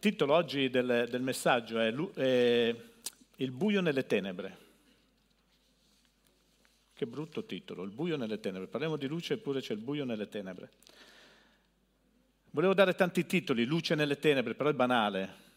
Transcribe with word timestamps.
titolo 0.00 0.34
oggi 0.34 0.68
del, 0.68 1.06
del 1.08 1.22
messaggio 1.22 1.78
è, 1.78 1.94
è 1.94 2.74
Il 3.36 3.50
buio 3.52 3.80
nelle 3.80 4.06
tenebre. 4.06 4.68
Che 6.92 7.06
brutto 7.06 7.44
titolo, 7.44 7.84
il 7.84 7.90
buio 7.90 8.16
nelle 8.16 8.40
tenebre. 8.40 8.66
Parliamo 8.66 8.96
di 8.96 9.06
luce 9.06 9.34
eppure 9.34 9.60
c'è 9.60 9.74
il 9.74 9.78
buio 9.78 10.04
nelle 10.04 10.28
tenebre. 10.28 10.70
Volevo 12.50 12.74
dare 12.74 12.94
tanti 12.94 13.26
titoli, 13.26 13.64
luce 13.64 13.94
nelle 13.94 14.18
tenebre, 14.18 14.54
però 14.54 14.70
è 14.70 14.74
banale. 14.74 15.48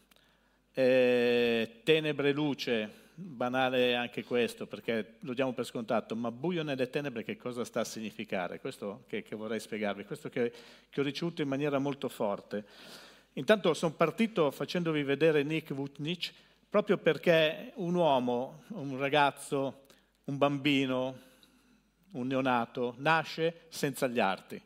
Eh, 0.72 1.80
tenebre, 1.82 2.32
luce, 2.32 2.88
banale 3.14 3.94
anche 3.94 4.24
questo, 4.24 4.66
perché 4.66 5.14
lo 5.20 5.34
diamo 5.34 5.52
per 5.52 5.64
scontato, 5.64 6.14
ma 6.16 6.30
buio 6.30 6.62
nelle 6.62 6.90
tenebre 6.90 7.24
che 7.24 7.36
cosa 7.36 7.64
sta 7.64 7.80
a 7.80 7.84
significare? 7.84 8.60
Questo 8.60 9.04
che, 9.08 9.22
che 9.22 9.36
vorrei 9.36 9.60
spiegarvi, 9.60 10.04
questo 10.04 10.28
che, 10.28 10.52
che 10.88 11.00
ho 11.00 11.04
ricevuto 11.04 11.42
in 11.42 11.48
maniera 11.48 11.78
molto 11.78 12.08
forte. 12.08 12.64
Intanto 13.36 13.74
sono 13.74 13.94
partito 13.94 14.50
facendovi 14.50 15.02
vedere 15.02 15.42
Nick 15.42 15.74
Vutnich 15.74 16.32
proprio 16.68 16.98
perché 16.98 17.72
un 17.76 17.94
uomo, 17.94 18.62
un 18.68 18.96
ragazzo, 18.96 19.86
un 20.24 20.38
bambino, 20.38 21.18
un 22.12 22.26
neonato, 22.28 22.94
nasce 22.98 23.66
senza 23.70 24.06
gli 24.06 24.20
arti. 24.20 24.60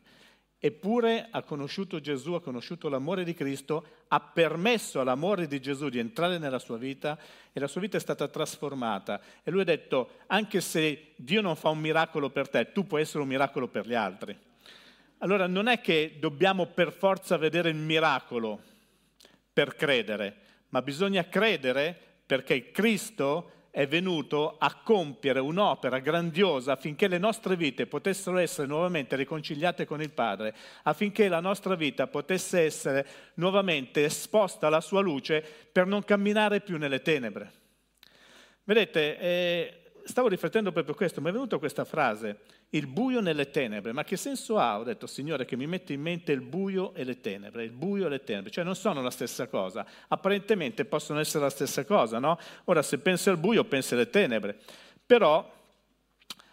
Eppure 0.61 1.29
ha 1.31 1.41
conosciuto 1.41 1.99
Gesù, 1.99 2.33
ha 2.33 2.41
conosciuto 2.41 2.89
l'amore 2.89 3.23
di 3.23 3.33
Cristo, 3.33 3.85
ha 4.09 4.19
permesso 4.19 4.99
all'amore 4.99 5.47
di 5.47 5.59
Gesù 5.59 5.89
di 5.89 5.97
entrare 5.97 6.37
nella 6.37 6.59
sua 6.59 6.77
vita 6.77 7.17
e 7.51 7.59
la 7.59 7.67
sua 7.67 7.81
vita 7.81 7.97
è 7.97 8.01
stata 8.01 8.27
trasformata. 8.27 9.19
E 9.41 9.49
lui 9.49 9.61
ha 9.61 9.65
detto, 9.65 10.17
anche 10.27 10.61
se 10.61 11.13
Dio 11.15 11.41
non 11.41 11.55
fa 11.55 11.69
un 11.69 11.79
miracolo 11.79 12.29
per 12.29 12.49
te, 12.49 12.71
tu 12.71 12.85
puoi 12.85 13.01
essere 13.01 13.23
un 13.23 13.29
miracolo 13.29 13.67
per 13.67 13.87
gli 13.87 13.95
altri. 13.95 14.37
Allora 15.19 15.47
non 15.47 15.67
è 15.67 15.81
che 15.81 16.15
dobbiamo 16.17 16.67
per 16.67 16.93
forza 16.93 17.35
vedere 17.37 17.69
il 17.69 17.75
miracolo 17.75 18.61
per 19.51 19.75
credere, 19.75 20.35
ma 20.69 20.81
bisogna 20.81 21.27
credere 21.27 21.97
perché 22.25 22.71
Cristo 22.71 23.51
è 23.71 23.85
venuto 23.85 24.55
a 24.57 24.81
compiere 24.81 25.39
un'opera 25.39 25.99
grandiosa 25.99 26.71
affinché 26.71 27.07
le 27.07 27.17
nostre 27.17 27.57
vite 27.57 27.85
potessero 27.85 28.37
essere 28.37 28.67
nuovamente 28.67 29.17
riconciliate 29.17 29.85
con 29.85 30.01
il 30.01 30.11
Padre, 30.11 30.55
affinché 30.83 31.27
la 31.27 31.41
nostra 31.41 31.75
vita 31.75 32.07
potesse 32.07 32.61
essere 32.61 33.05
nuovamente 33.35 34.05
esposta 34.05 34.67
alla 34.67 34.81
sua 34.81 35.01
luce 35.01 35.43
per 35.71 35.85
non 35.85 36.03
camminare 36.03 36.61
più 36.61 36.77
nelle 36.77 37.01
tenebre. 37.01 37.51
Vedete, 38.63 39.19
eh, 39.19 39.78
stavo 40.03 40.27
riflettendo 40.27 40.71
proprio 40.71 40.95
questo, 40.95 41.21
mi 41.21 41.29
è 41.29 41.31
venuta 41.31 41.57
questa 41.57 41.85
frase, 41.85 42.39
il 42.71 42.87
buio 42.87 43.21
nelle 43.21 43.49
tenebre, 43.49 43.91
ma 43.91 44.03
che 44.03 44.17
senso 44.17 44.57
ha? 44.57 44.79
Ho 44.79 44.83
detto, 44.83 45.07
Signore, 45.07 45.45
che 45.45 45.55
mi 45.55 45.67
mette 45.67 45.93
in 45.93 46.01
mente 46.01 46.31
il 46.31 46.41
buio 46.41 46.93
e 46.93 47.03
le 47.03 47.19
tenebre, 47.19 47.63
il 47.63 47.71
buio 47.71 48.07
e 48.07 48.09
le 48.09 48.23
tenebre, 48.23 48.51
cioè 48.51 48.63
non 48.63 48.75
sono 48.75 49.01
la 49.01 49.11
stessa 49.11 49.47
cosa, 49.47 49.85
apparentemente 50.07 50.85
possono 50.85 51.19
essere 51.19 51.43
la 51.43 51.49
stessa 51.49 51.85
cosa, 51.85 52.19
no? 52.19 52.37
Ora 52.65 52.81
se 52.81 52.99
pensi 52.99 53.29
al 53.29 53.37
buio, 53.37 53.63
pensi 53.65 53.93
alle 53.93 54.09
tenebre, 54.09 54.57
però 55.05 55.57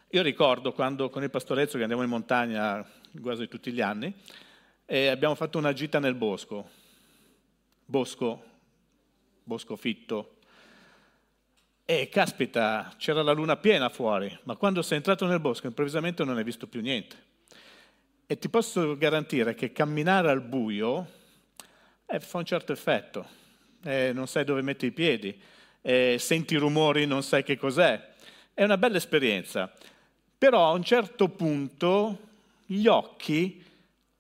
io 0.08 0.22
ricordo 0.22 0.72
quando 0.72 1.10
con 1.10 1.22
il 1.22 1.30
pastorezzo 1.30 1.76
che 1.76 1.82
andiamo 1.82 2.02
in 2.02 2.08
montagna 2.08 2.84
quasi 3.20 3.48
tutti 3.48 3.72
gli 3.72 3.80
anni, 3.80 4.14
e 4.84 5.08
abbiamo 5.08 5.34
fatto 5.34 5.58
una 5.58 5.72
gita 5.72 5.98
nel 5.98 6.14
bosco, 6.14 6.70
bosco, 7.84 8.44
bosco 9.42 9.76
fitto, 9.76 10.35
e 11.88 12.08
caspita, 12.08 12.92
c'era 12.98 13.22
la 13.22 13.30
luna 13.30 13.56
piena 13.56 13.88
fuori, 13.88 14.36
ma 14.42 14.56
quando 14.56 14.82
sei 14.82 14.96
entrato 14.96 15.24
nel 15.24 15.38
bosco 15.38 15.68
improvvisamente 15.68 16.24
non 16.24 16.36
hai 16.36 16.42
visto 16.42 16.66
più 16.66 16.80
niente. 16.80 17.16
E 18.26 18.36
ti 18.38 18.48
posso 18.48 18.98
garantire 18.98 19.54
che 19.54 19.70
camminare 19.70 20.28
al 20.28 20.40
buio 20.40 21.08
eh, 22.04 22.18
fa 22.18 22.38
un 22.38 22.44
certo 22.44 22.72
effetto, 22.72 23.24
eh, 23.84 24.10
non 24.12 24.26
sai 24.26 24.44
dove 24.44 24.62
metti 24.62 24.86
i 24.86 24.90
piedi, 24.90 25.40
eh, 25.80 26.16
senti 26.18 26.56
rumori, 26.56 27.06
non 27.06 27.22
sai 27.22 27.44
che 27.44 27.56
cos'è. 27.56 28.14
È 28.52 28.64
una 28.64 28.78
bella 28.78 28.96
esperienza, 28.96 29.72
però 30.36 30.66
a 30.66 30.72
un 30.72 30.82
certo 30.82 31.28
punto 31.28 32.18
gli 32.66 32.88
occhi, 32.88 33.64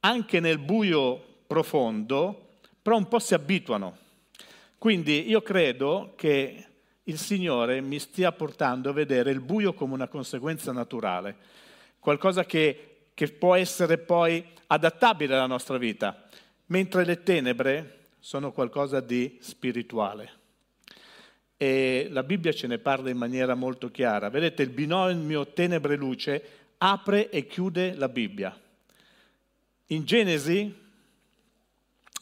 anche 0.00 0.38
nel 0.38 0.58
buio 0.58 1.40
profondo, 1.48 2.58
però 2.80 2.96
un 2.96 3.08
po' 3.08 3.18
si 3.18 3.34
abituano. 3.34 3.98
Quindi 4.78 5.28
io 5.28 5.42
credo 5.42 6.12
che 6.14 6.64
il 7.08 7.18
Signore 7.18 7.80
mi 7.80 7.98
stia 7.98 8.32
portando 8.32 8.90
a 8.90 8.92
vedere 8.92 9.30
il 9.30 9.40
buio 9.40 9.74
come 9.74 9.94
una 9.94 10.08
conseguenza 10.08 10.72
naturale, 10.72 11.36
qualcosa 11.98 12.44
che, 12.44 13.08
che 13.14 13.28
può 13.28 13.54
essere 13.54 13.98
poi 13.98 14.44
adattabile 14.66 15.34
alla 15.34 15.46
nostra 15.46 15.78
vita, 15.78 16.28
mentre 16.66 17.04
le 17.04 17.22
tenebre 17.22 17.98
sono 18.18 18.50
qualcosa 18.50 19.00
di 19.00 19.38
spirituale. 19.40 20.30
E 21.56 22.08
la 22.10 22.24
Bibbia 22.24 22.52
ce 22.52 22.66
ne 22.66 22.78
parla 22.78 23.08
in 23.08 23.16
maniera 23.16 23.54
molto 23.54 23.90
chiara. 23.90 24.28
Vedete, 24.28 24.62
il 24.62 24.70
binomio 24.70 25.46
tenebre-luce 25.46 26.44
apre 26.78 27.30
e 27.30 27.46
chiude 27.46 27.94
la 27.94 28.08
Bibbia. 28.08 28.58
In 29.86 30.04
Genesi 30.04 30.74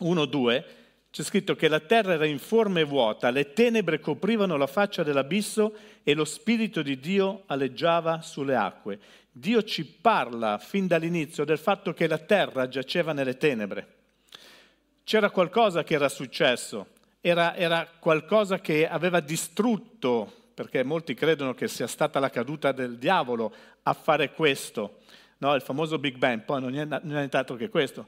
1-2 0.01 0.65
c'è 1.14 1.22
scritto 1.22 1.54
che 1.54 1.69
la 1.69 1.78
terra 1.78 2.14
era 2.14 2.26
informe 2.26 2.80
e 2.80 2.84
vuota, 2.84 3.30
le 3.30 3.52
tenebre 3.52 4.00
coprivano 4.00 4.56
la 4.56 4.66
faccia 4.66 5.04
dell'abisso 5.04 5.72
e 6.02 6.12
lo 6.12 6.25
Spirito 6.25 6.82
di 6.82 6.98
Dio 6.98 7.44
aleggiava 7.47 8.20
sulle 8.20 8.56
acque. 8.56 8.98
Dio 9.30 9.62
ci 9.62 9.84
parla 9.84 10.58
fin 10.58 10.88
dall'inizio 10.88 11.44
del 11.44 11.58
fatto 11.58 11.94
che 11.94 12.08
la 12.08 12.19
terra 12.19 12.66
giaceva 12.66 13.12
nelle 13.12 13.36
tenebre. 13.36 13.86
C'era 15.04 15.30
qualcosa 15.30 15.84
che 15.84 15.94
era 15.94 16.08
successo, 16.08 16.88
era, 17.20 17.54
era 17.54 17.88
qualcosa 17.97 18.58
che 18.58 18.88
aveva 18.88 19.20
distrutto, 19.20 20.48
perché 20.53 20.82
molti 20.82 21.14
credono 21.14 21.54
che 21.54 21.69
sia 21.69 21.86
stata 21.86 22.19
la 22.19 22.30
caduta 22.30 22.72
del 22.72 22.98
diavolo 22.98 23.54
a 23.84 23.92
fare 23.92 24.32
questo, 24.32 24.97
no? 25.38 25.54
il 25.54 25.62
famoso 25.62 25.97
Big 25.97 26.16
Bang, 26.16 26.42
poi 26.42 26.60
non 26.60 26.74
è, 26.76 26.84
non 26.84 27.00
è 27.04 27.19
nient'altro 27.19 27.54
che 27.54 27.69
questo. 27.69 28.04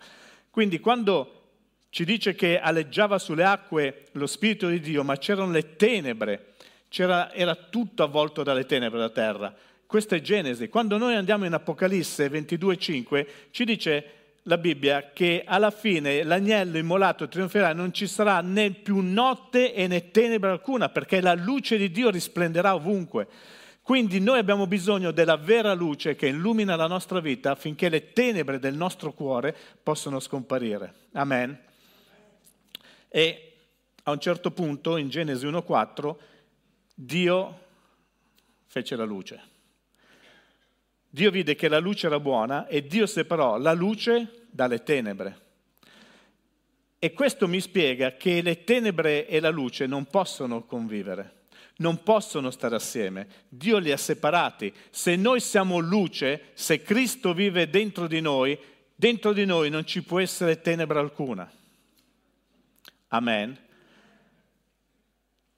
Quindi 0.50 0.81
quando 0.81 1.45
ci 1.91 2.05
dice 2.05 2.35
che 2.35 2.59
aleggiava 2.59 3.19
sulle 3.19 3.45
acque 3.45 4.05
lo 4.13 4.27
Spirito 4.27 4.69
di 4.69 4.81
Dio, 4.81 5.03
ma 5.03 5.17
c'erano 5.17 5.51
le 5.51 5.77
tenebre, 5.77 6.55
c'era, 6.89 7.33
era 7.33 7.55
tutto 7.55 8.03
avvolto 8.03 8.43
dalle 8.43 8.67
tenebre 8.67 8.99
la 8.99 9.11
terra. 9.11 9.55
Questa 9.87 10.17
è 10.17 10.21
Genesi. 10.21 10.69
Quando 10.69 10.99
noi 10.99 11.15
andiamo 11.15 11.45
in 11.45 11.53
Apocalisse 11.53 12.29
22,5 12.29 13.27
ci 13.51 13.65
dice 13.65 14.11
la 14.43 14.59
Bibbia 14.59 15.11
che 15.13 15.43
alla 15.45 15.71
fine 15.71 16.23
l'agnello 16.23 16.79
immolato 16.79 17.29
trionferà, 17.29 17.73
non 17.73 17.93
ci 17.93 18.07
sarà 18.07 18.41
né 18.41 18.71
più 18.71 19.01
notte 19.01 19.75
e 19.75 19.87
né 19.87 20.11
tenebre 20.11 20.51
alcuna, 20.51 20.89
perché 20.89 21.21
la 21.21 21.35
luce 21.35 21.77
di 21.77 21.91
Dio 21.91 22.11
risplenderà 22.11 22.75
ovunque. 22.75 23.27
Quindi 23.83 24.19
noi 24.19 24.39
abbiamo 24.39 24.67
bisogno 24.67 25.13
della 25.13 25.37
vera 25.37 25.73
luce 25.73 26.17
che 26.17 26.27
illumina 26.27 26.75
la 26.75 26.89
nostra 26.89 27.21
vita 27.21 27.53
affinché 27.53 27.89
le 27.89 28.13
tenebre 28.13 28.59
del 28.59 28.75
nostro 28.75 29.13
cuore 29.13 29.55
possano 29.81 30.19
scomparire. 30.19 30.93
Amen. 31.13 31.57
E 33.09 33.53
a 34.03 34.11
un 34.11 34.21
certo 34.21 34.50
punto, 34.50 34.97
in 34.97 35.09
Genesi 35.09 35.47
1.4, 35.47 36.17
Dio 36.94 37.61
fece 38.67 38.97
la 38.97 39.05
luce. 39.05 39.55
Dio 41.09 41.31
vide 41.31 41.55
che 41.55 41.69
la 41.69 41.78
luce 41.78 42.06
era 42.06 42.21
buona 42.21 42.66
e 42.66 42.87
Dio 42.87 43.06
separò 43.06 43.59
la 43.59 43.72
luce 43.72 44.45
dalle 44.50 44.83
tenebre. 44.83 45.45
E 46.99 47.12
questo 47.12 47.49
mi 47.49 47.61
spiega 47.61 48.16
che 48.16 48.43
le 48.43 48.65
tenebre 48.65 49.27
e 49.27 49.41
la 49.41 49.50
luce 49.50 49.87
non 49.87 50.06
possono 50.06 50.65
convivere, 50.65 51.47
non 51.77 52.03
possono 52.03 52.50
stare 52.50 52.75
assieme. 52.75 53.28
Dio 53.49 53.78
li 53.78 53.93
ha 53.93 53.97
separati. 53.97 54.72
Se 54.91 55.16
noi 55.16 55.41
siamo 55.41 55.78
luce, 55.78 56.50
se 56.55 56.83
Cristo 56.83 57.33
vive 57.34 57.71
dentro 57.71 58.06
di 58.06 58.21
noi, 58.21 58.59
dentro 58.95 59.33
di 59.33 59.45
noi 59.45 59.71
non 59.71 59.87
ci 59.87 60.03
può 60.03 60.21
essere 60.21 60.61
tenebra 60.61 61.00
alcuna. 61.00 61.50
Amen. 63.09 63.56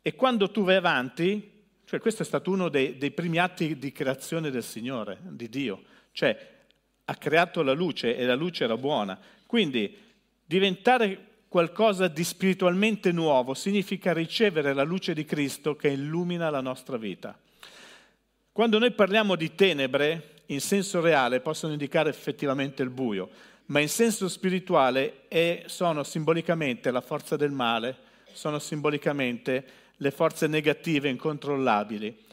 E 0.02 0.14
quando 0.14 0.50
tu 0.50 0.64
vai 0.64 0.76
avanti, 0.76 1.67
cioè 1.84 2.00
questo 2.00 2.23
è 2.23 2.26
stato 2.26 2.50
uno 2.50 2.69
dei, 2.69 2.99
dei 2.99 3.11
primi 3.11 3.38
atti 3.38 3.78
di 3.78 3.93
creazione 3.93 4.50
del 4.50 4.62
Signore, 4.62 5.19
di 5.23 5.49
Dio, 5.49 5.82
cioè 6.12 6.56
ha 7.05 7.14
creato 7.14 7.62
la 7.62 7.73
luce 7.73 8.17
e 8.17 8.25
la 8.25 8.34
luce 8.34 8.64
era 8.64 8.76
buona. 8.76 9.19
Quindi 9.46 9.96
diventare 10.44 11.26
qualcosa 11.49 12.08
di 12.08 12.23
spiritualmente 12.25 13.11
nuovo 13.12 13.55
significa 13.55 14.12
ricevere 14.12 14.75
la 14.75 14.82
luce 14.82 15.14
di 15.14 15.25
Cristo 15.25 15.75
che 15.76 15.88
illumina 15.88 16.50
la 16.50 16.61
nostra 16.61 16.99
vita. 16.99 17.38
Quando 18.52 18.78
noi 18.78 18.93
parliamo 18.93 19.37
di 19.37 19.55
tenebre, 19.55 20.43
in 20.46 20.61
senso 20.61 21.00
reale, 21.00 21.40
possono 21.40 21.73
indicare 21.73 22.11
effettivamente 22.11 22.82
il 22.82 22.90
buio 22.90 23.31
ma 23.69 23.81
in 23.81 23.88
senso 23.88 24.29
spirituale 24.29 25.29
è, 25.29 25.65
sono 25.67 26.03
simbolicamente 26.03 26.91
la 26.91 27.00
forza 27.00 27.37
del 27.37 27.50
male, 27.50 27.97
sono 28.32 28.59
simbolicamente 28.59 29.65
le 29.97 30.11
forze 30.11 30.47
negative 30.47 31.09
incontrollabili. 31.09 32.25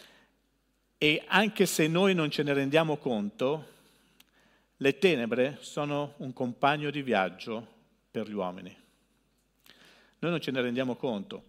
E 0.98 1.24
anche 1.28 1.66
se 1.66 1.88
noi 1.88 2.14
non 2.14 2.30
ce 2.30 2.44
ne 2.44 2.54
rendiamo 2.54 2.98
conto, 2.98 3.74
le 4.78 4.98
tenebre 4.98 5.58
sono 5.60 6.14
un 6.18 6.32
compagno 6.32 6.90
di 6.90 7.02
viaggio 7.02 7.68
per 8.12 8.30
gli 8.30 8.34
uomini. 8.34 8.74
Noi 10.20 10.32
non 10.32 10.40
ce 10.40 10.52
ne 10.52 10.62
rendiamo 10.62 10.96
conto, 10.96 11.46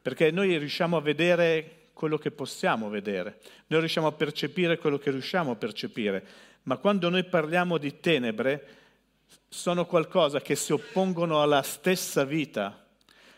perché 0.00 0.30
noi 0.30 0.58
riusciamo 0.58 0.98
a 0.98 1.00
vedere 1.00 1.88
quello 1.94 2.18
che 2.18 2.30
possiamo 2.30 2.90
vedere, 2.90 3.40
noi 3.68 3.80
riusciamo 3.80 4.08
a 4.08 4.12
percepire 4.12 4.76
quello 4.76 4.98
che 4.98 5.10
riusciamo 5.10 5.52
a 5.52 5.56
percepire, 5.56 6.26
ma 6.64 6.76
quando 6.76 7.08
noi 7.08 7.24
parliamo 7.24 7.78
di 7.78 7.98
tenebre 7.98 8.80
sono 9.48 9.86
qualcosa 9.86 10.40
che 10.40 10.54
si 10.56 10.72
oppongono 10.72 11.42
alla 11.42 11.62
stessa 11.62 12.24
vita, 12.24 12.86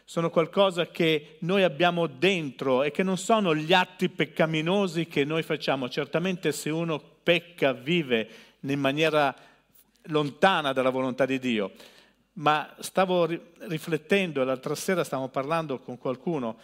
sono 0.04 0.30
qualcosa 0.30 0.88
che 0.88 1.36
noi 1.40 1.62
abbiamo 1.62 2.06
dentro 2.06 2.82
e 2.82 2.90
che 2.90 3.02
non 3.02 3.16
sono 3.16 3.54
gli 3.54 3.72
atti 3.72 4.08
peccaminosi 4.08 5.06
che 5.06 5.24
noi 5.24 5.42
facciamo. 5.42 5.88
Certamente 5.88 6.52
se 6.52 6.70
uno 6.70 7.02
pecca, 7.22 7.72
vive 7.72 8.28
in 8.60 8.78
maniera 8.78 9.34
lontana 10.08 10.72
dalla 10.72 10.90
volontà 10.90 11.24
di 11.24 11.38
Dio, 11.38 11.72
ma 12.34 12.74
stavo 12.80 13.26
riflettendo 13.60 14.44
l'altra 14.44 14.74
sera 14.74 15.04
stavamo 15.04 15.28
parlando 15.28 15.78
con 15.78 15.98
qualcuno 15.98 16.58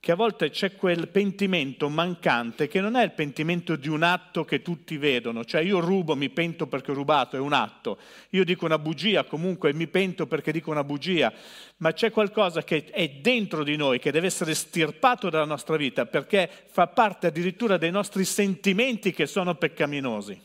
che 0.00 0.12
a 0.12 0.14
volte 0.14 0.50
c'è 0.50 0.76
quel 0.76 1.08
pentimento 1.08 1.88
mancante 1.88 2.68
che 2.68 2.80
non 2.80 2.94
è 2.94 3.02
il 3.02 3.10
pentimento 3.12 3.74
di 3.74 3.88
un 3.88 4.04
atto 4.04 4.44
che 4.44 4.62
tutti 4.62 4.96
vedono, 4.96 5.44
cioè 5.44 5.60
io 5.60 5.80
rubo, 5.80 6.14
mi 6.14 6.30
pento 6.30 6.68
perché 6.68 6.92
ho 6.92 6.94
rubato, 6.94 7.36
è 7.36 7.40
un 7.40 7.52
atto, 7.52 7.98
io 8.30 8.44
dico 8.44 8.64
una 8.64 8.78
bugia, 8.78 9.24
comunque 9.24 9.74
mi 9.74 9.88
pento 9.88 10.26
perché 10.26 10.52
dico 10.52 10.70
una 10.70 10.84
bugia, 10.84 11.32
ma 11.78 11.92
c'è 11.92 12.12
qualcosa 12.12 12.62
che 12.62 12.84
è 12.86 13.08
dentro 13.08 13.64
di 13.64 13.76
noi, 13.76 13.98
che 13.98 14.12
deve 14.12 14.28
essere 14.28 14.54
stirpato 14.54 15.30
dalla 15.30 15.44
nostra 15.44 15.76
vita, 15.76 16.06
perché 16.06 16.48
fa 16.68 16.86
parte 16.86 17.26
addirittura 17.26 17.76
dei 17.76 17.90
nostri 17.90 18.24
sentimenti 18.24 19.12
che 19.12 19.26
sono 19.26 19.56
peccaminosi. 19.56 20.40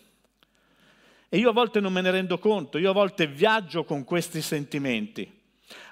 E 1.30 1.38
io 1.38 1.50
a 1.50 1.54
volte 1.54 1.80
non 1.80 1.94
me 1.94 2.02
ne 2.02 2.12
rendo 2.12 2.40
conto, 2.40 2.80
io 2.80 2.90
a 2.90 2.94
volte 2.94 3.28
viaggio 3.28 3.84
con 3.84 4.04
questi 4.04 4.42
sentimenti. 4.42 5.42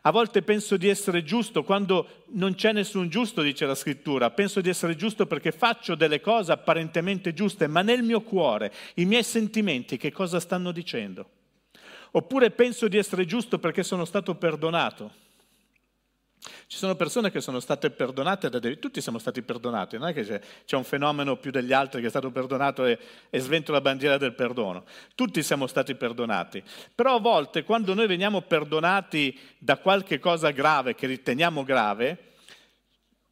A 0.04 0.12
volte 0.12 0.42
penso 0.42 0.78
di 0.78 0.88
essere 0.88 1.24
giusto 1.24 1.64
quando 1.64 2.24
non 2.34 2.56
c'è 2.56 2.72
nessun 2.74 3.10
giusto, 3.10 3.42
dice 3.42 3.66
la 3.66 3.76
scrittura. 3.76 4.32
Penso 4.32 4.62
di 4.62 4.70
essere 4.70 4.96
giusto 4.96 5.26
perché 5.26 5.52
faccio 5.52 5.96
delle 5.96 6.22
cose 6.22 6.52
apparentemente 6.52 7.34
giuste, 7.34 7.68
ma 7.68 7.82
nel 7.82 8.04
mio 8.04 8.22
cuore, 8.22 8.72
i 8.96 9.06
miei 9.06 9.24
sentimenti 9.24 9.98
che 9.98 10.12
cosa 10.12 10.40
stanno 10.40 10.72
dicendo? 10.72 11.30
Oppure 12.12 12.52
penso 12.52 12.88
di 12.88 12.98
essere 12.98 13.26
giusto 13.26 13.60
perché 13.60 13.84
sono 13.84 14.06
stato 14.06 14.36
perdonato. 14.36 15.30
Ci 16.66 16.78
sono 16.78 16.96
persone 16.96 17.30
che 17.30 17.40
sono 17.40 17.60
state 17.60 17.92
perdonate 17.92 18.50
da 18.50 18.58
Dio, 18.58 18.80
tutti 18.80 19.00
siamo 19.00 19.20
stati 19.20 19.44
perdonati, 19.44 19.98
non 19.98 20.08
è 20.08 20.14
che 20.14 20.24
c'è, 20.24 20.42
c'è, 20.66 20.76
un 20.76 20.84
fenomeno 20.84 21.38
più 21.38 21.52
degli 21.52 21.72
altri 21.72 22.02
che 22.02 22.08
è 22.08 22.10
stato 22.10 22.32
perdonato 22.32 22.84
e, 22.86 22.98
e 23.30 23.40
svento 23.40 23.72
la 23.72 23.82
bandiera 23.82 24.18
del 24.18 24.34
perdono, 24.34 24.86
tutti 25.14 25.44
siamo 25.44 25.68
stati 25.68 25.94
perdonati, 25.94 26.64
però 26.96 27.16
a 27.16 27.20
volte 27.20 27.64
quando 27.64 27.94
noi 27.94 28.08
veniamo 28.08 28.42
perdonati 28.42 29.38
da 29.60 29.78
qualche 29.78 30.18
cosa 30.18 30.50
grave 30.50 30.96
che 30.96 31.06
riteniamo 31.06 31.64
grave 31.64 32.18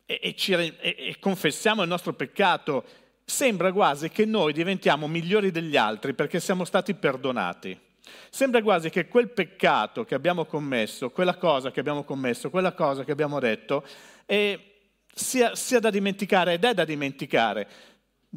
e, 0.05 0.19
e, 0.21 0.35
ci, 0.35 0.53
e 0.53 1.15
confessiamo 1.19 1.81
il 1.81 1.89
nostro 1.89 2.13
peccato, 2.13 2.85
sembra 3.25 3.71
quasi 3.71 4.09
che 4.09 4.25
noi 4.25 4.53
diventiamo 4.53 5.07
migliori 5.07 5.49
degli 5.49 5.77
altri 5.77 6.13
perché 6.13 6.39
siamo 6.39 6.63
stati 6.63 6.93
perdonati. 6.93 7.87
Sembra 8.29 8.61
quasi 8.61 8.89
che 8.89 9.07
quel 9.07 9.29
peccato 9.29 10.05
che 10.05 10.15
abbiamo 10.15 10.45
commesso, 10.45 11.09
quella 11.09 11.35
cosa 11.35 11.71
che 11.71 11.79
abbiamo 11.79 12.03
commesso, 12.03 12.49
quella 12.49 12.73
cosa 12.73 13.03
che 13.03 13.11
abbiamo 13.11 13.39
detto, 13.39 13.83
eh, 14.25 14.69
sia, 15.13 15.55
sia 15.55 15.79
da 15.79 15.89
dimenticare 15.89 16.53
ed 16.53 16.63
è 16.63 16.73
da 16.73 16.85
dimenticare 16.85 17.67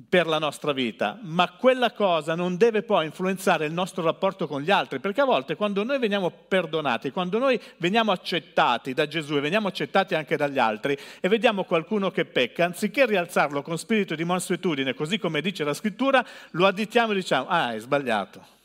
per 0.08 0.26
la 0.26 0.38
nostra 0.38 0.72
vita, 0.72 1.18
ma 1.20 1.52
quella 1.52 1.92
cosa 1.92 2.34
non 2.34 2.56
deve 2.56 2.82
poi 2.82 3.04
influenzare 3.04 3.66
il 3.66 3.74
nostro 3.74 4.02
rapporto 4.02 4.46
con 4.46 4.62
gli 4.62 4.70
altri, 4.70 5.00
perché 5.00 5.20
a 5.20 5.26
volte 5.26 5.54
quando 5.54 5.84
noi 5.84 5.98
veniamo 5.98 6.30
perdonati, 6.30 7.10
quando 7.10 7.38
noi 7.38 7.60
veniamo 7.76 8.10
accettati 8.10 8.94
da 8.94 9.06
Gesù 9.06 9.36
e 9.36 9.40
veniamo 9.40 9.68
accettati 9.68 10.14
anche 10.14 10.36
dagli 10.36 10.58
altri 10.58 10.96
e 11.20 11.28
vediamo 11.28 11.64
qualcuno 11.64 12.10
che 12.10 12.24
pecca, 12.24 12.64
anziché 12.64 13.04
rialzarlo 13.04 13.60
con 13.60 13.76
spirito 13.76 14.14
di 14.14 14.24
mansuetudine, 14.24 14.94
così 14.94 15.18
come 15.18 15.42
dice 15.42 15.62
la 15.62 15.74
scrittura, 15.74 16.24
lo 16.52 16.66
additiamo 16.66 17.12
e 17.12 17.16
diciamo, 17.16 17.48
ah, 17.48 17.66
hai 17.66 17.78
sbagliato 17.78 18.60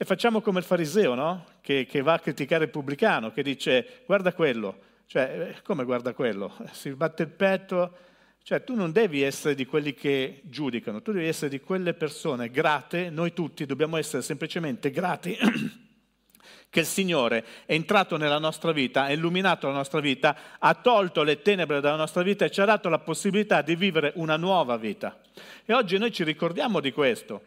e 0.00 0.04
facciamo 0.04 0.40
come 0.40 0.60
il 0.60 0.64
fariseo, 0.64 1.14
no? 1.14 1.44
Che, 1.60 1.84
che, 1.84 2.02
va 2.02 2.12
a 2.12 2.18
criticare 2.20 2.64
il 2.64 2.70
pubblicano, 2.70 3.32
che 3.32 3.42
dice 3.42 4.04
guarda 4.06 4.32
quello, 4.32 4.78
cioè 5.06 5.54
eh, 5.56 5.62
come 5.62 5.82
guarda 5.82 6.14
quello? 6.14 6.54
Si 6.70 6.88
batte 6.90 7.24
il 7.24 7.30
petto, 7.30 7.96
cioè 8.44 8.62
tu 8.62 8.76
non 8.76 8.92
devi 8.92 9.22
essere 9.22 9.56
di 9.56 9.66
quelli 9.66 9.94
che 9.94 10.40
giudicano, 10.44 11.02
tu 11.02 11.10
devi 11.10 11.26
essere 11.26 11.50
di 11.50 11.58
quelle 11.58 11.94
persone 11.94 12.48
grate, 12.48 13.10
noi 13.10 13.32
tutti 13.32 13.66
dobbiamo 13.66 13.96
essere 13.96 14.22
semplicemente 14.22 14.92
grati 14.92 15.36
che 16.70 16.80
il 16.80 16.86
Signore 16.86 17.44
è 17.66 17.72
entrato 17.72 18.16
nella 18.16 18.38
nostra 18.38 18.70
vita, 18.70 19.02
ha 19.02 19.10
illuminato 19.10 19.66
la 19.66 19.74
nostra 19.74 19.98
vita, 19.98 20.36
ha 20.60 20.74
tolto 20.74 21.24
le 21.24 21.42
tenebre 21.42 21.80
dalla 21.80 21.96
nostra 21.96 22.22
vita 22.22 22.44
e 22.44 22.52
ci 22.52 22.60
ha 22.60 22.64
dato 22.64 22.88
la 22.88 23.00
possibilità 23.00 23.62
di 23.62 23.74
vivere 23.74 24.12
una 24.14 24.36
nuova 24.36 24.76
vita. 24.76 25.20
E 25.64 25.74
oggi 25.74 25.98
noi 25.98 26.12
ci 26.12 26.22
ricordiamo 26.22 26.78
di 26.78 26.92
questo. 26.92 27.42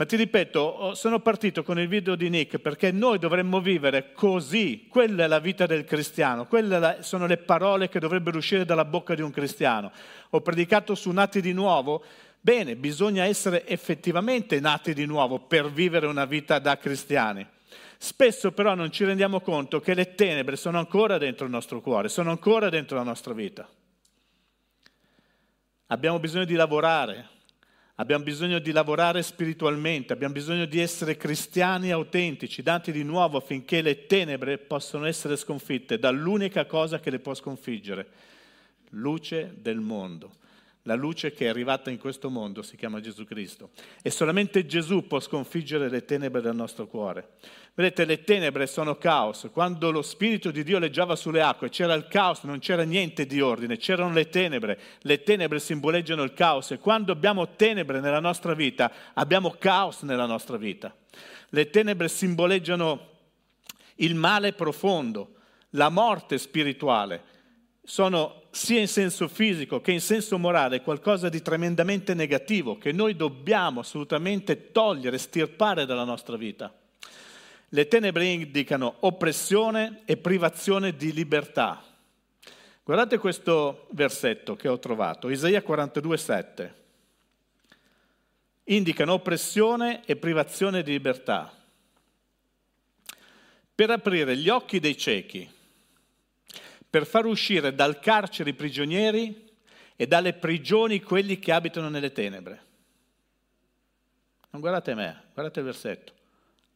Ma 0.00 0.06
ti 0.06 0.16
ripeto, 0.16 0.94
sono 0.94 1.20
partito 1.20 1.62
con 1.62 1.78
il 1.78 1.86
video 1.86 2.14
di 2.14 2.30
Nick 2.30 2.56
perché 2.56 2.90
noi 2.90 3.18
dovremmo 3.18 3.60
vivere 3.60 4.14
così, 4.14 4.86
quella 4.88 5.24
è 5.24 5.26
la 5.26 5.40
vita 5.40 5.66
del 5.66 5.84
cristiano, 5.84 6.46
quelle 6.46 7.00
sono 7.00 7.26
le 7.26 7.36
parole 7.36 7.90
che 7.90 7.98
dovrebbero 7.98 8.38
uscire 8.38 8.64
dalla 8.64 8.86
bocca 8.86 9.14
di 9.14 9.20
un 9.20 9.30
cristiano. 9.30 9.92
Ho 10.30 10.40
predicato 10.40 10.94
su 10.94 11.10
nati 11.10 11.42
di 11.42 11.52
nuovo, 11.52 12.02
bene, 12.40 12.76
bisogna 12.76 13.24
essere 13.24 13.66
effettivamente 13.66 14.58
nati 14.58 14.94
di 14.94 15.04
nuovo 15.04 15.38
per 15.38 15.70
vivere 15.70 16.06
una 16.06 16.24
vita 16.24 16.58
da 16.58 16.78
cristiani. 16.78 17.46
Spesso 17.98 18.52
però 18.52 18.74
non 18.74 18.90
ci 18.90 19.04
rendiamo 19.04 19.42
conto 19.42 19.80
che 19.80 19.92
le 19.92 20.14
tenebre 20.14 20.56
sono 20.56 20.78
ancora 20.78 21.18
dentro 21.18 21.44
il 21.44 21.50
nostro 21.50 21.82
cuore, 21.82 22.08
sono 22.08 22.30
ancora 22.30 22.70
dentro 22.70 22.96
la 22.96 23.02
nostra 23.02 23.34
vita. 23.34 23.68
Abbiamo 25.88 26.18
bisogno 26.18 26.46
di 26.46 26.54
lavorare, 26.54 27.38
Abbiamo 28.00 28.24
bisogno 28.24 28.60
di 28.60 28.72
lavorare 28.72 29.22
spiritualmente, 29.22 30.14
abbiamo 30.14 30.32
bisogno 30.32 30.64
di 30.64 30.80
essere 30.80 31.18
cristiani 31.18 31.90
autentici, 31.90 32.62
dati 32.62 32.92
di 32.92 33.02
nuovo 33.02 33.36
affinché 33.36 33.82
le 33.82 34.06
tenebre 34.06 34.56
possano 34.56 35.04
essere 35.04 35.36
sconfitte 35.36 35.98
dall'unica 35.98 36.64
cosa 36.64 36.98
che 36.98 37.10
le 37.10 37.18
può 37.18 37.34
sconfiggere, 37.34 38.08
luce 38.92 39.52
del 39.54 39.80
mondo. 39.80 40.30
La 40.84 40.94
luce 40.94 41.32
che 41.32 41.44
è 41.44 41.48
arrivata 41.48 41.90
in 41.90 41.98
questo 41.98 42.30
mondo 42.30 42.62
si 42.62 42.74
chiama 42.74 43.00
Gesù 43.00 43.24
Cristo 43.24 43.70
e 44.00 44.08
solamente 44.08 44.64
Gesù 44.64 45.06
può 45.06 45.20
sconfiggere 45.20 45.90
le 45.90 46.06
tenebre 46.06 46.40
del 46.40 46.54
nostro 46.54 46.86
cuore. 46.86 47.32
Vedete, 47.74 48.06
le 48.06 48.24
tenebre 48.24 48.66
sono 48.66 48.96
caos. 48.96 49.50
Quando 49.52 49.90
lo 49.90 50.00
Spirito 50.00 50.50
di 50.50 50.64
Dio 50.64 50.78
leggiava 50.78 51.16
sulle 51.16 51.42
acque 51.42 51.68
c'era 51.68 51.92
il 51.92 52.08
caos, 52.08 52.44
non 52.44 52.60
c'era 52.60 52.82
niente 52.84 53.26
di 53.26 53.42
ordine, 53.42 53.76
c'erano 53.76 54.14
le 54.14 54.30
tenebre. 54.30 54.80
Le 55.00 55.22
tenebre 55.22 55.60
simboleggiano 55.60 56.22
il 56.22 56.32
caos 56.32 56.70
e 56.70 56.78
quando 56.78 57.12
abbiamo 57.12 57.56
tenebre 57.56 58.00
nella 58.00 58.20
nostra 58.20 58.54
vita 58.54 58.90
abbiamo 59.12 59.56
caos 59.58 60.00
nella 60.00 60.26
nostra 60.26 60.56
vita. 60.56 60.96
Le 61.50 61.68
tenebre 61.68 62.08
simboleggiano 62.08 63.08
il 63.96 64.14
male 64.14 64.54
profondo, 64.54 65.34
la 65.70 65.90
morte 65.90 66.38
spirituale 66.38 67.38
sono 67.82 68.42
sia 68.50 68.80
in 68.80 68.88
senso 68.88 69.28
fisico 69.28 69.80
che 69.80 69.92
in 69.92 70.00
senso 70.00 70.38
morale 70.38 70.82
qualcosa 70.82 71.28
di 71.28 71.40
tremendamente 71.40 72.14
negativo 72.14 72.78
che 72.78 72.92
noi 72.92 73.14
dobbiamo 73.14 73.80
assolutamente 73.80 74.72
togliere, 74.72 75.18
stirpare 75.18 75.86
dalla 75.86 76.04
nostra 76.04 76.36
vita. 76.36 76.72
Le 77.68 77.88
tenebre 77.88 78.24
indicano 78.24 78.96
oppressione 79.00 80.02
e 80.04 80.16
privazione 80.16 80.96
di 80.96 81.12
libertà. 81.12 81.82
Guardate 82.82 83.18
questo 83.18 83.86
versetto 83.90 84.56
che 84.56 84.66
ho 84.66 84.78
trovato, 84.80 85.28
Isaia 85.28 85.62
42, 85.62 86.16
7. 86.16 86.74
Indicano 88.64 89.12
oppressione 89.12 90.04
e 90.04 90.16
privazione 90.16 90.82
di 90.82 90.90
libertà. 90.90 91.54
Per 93.72 93.90
aprire 93.90 94.36
gli 94.36 94.48
occhi 94.48 94.80
dei 94.80 94.96
ciechi 94.96 95.58
per 96.90 97.06
far 97.06 97.24
uscire 97.24 97.72
dal 97.72 98.00
carcere 98.00 98.50
i 98.50 98.54
prigionieri 98.54 99.48
e 99.94 100.06
dalle 100.06 100.32
prigioni 100.32 101.00
quelli 101.00 101.38
che 101.38 101.52
abitano 101.52 101.88
nelle 101.88 102.10
tenebre. 102.10 102.68
Non 104.50 104.60
guardate 104.60 104.94
me, 104.94 105.22
guardate 105.32 105.60
il 105.60 105.66
versetto. 105.66 106.12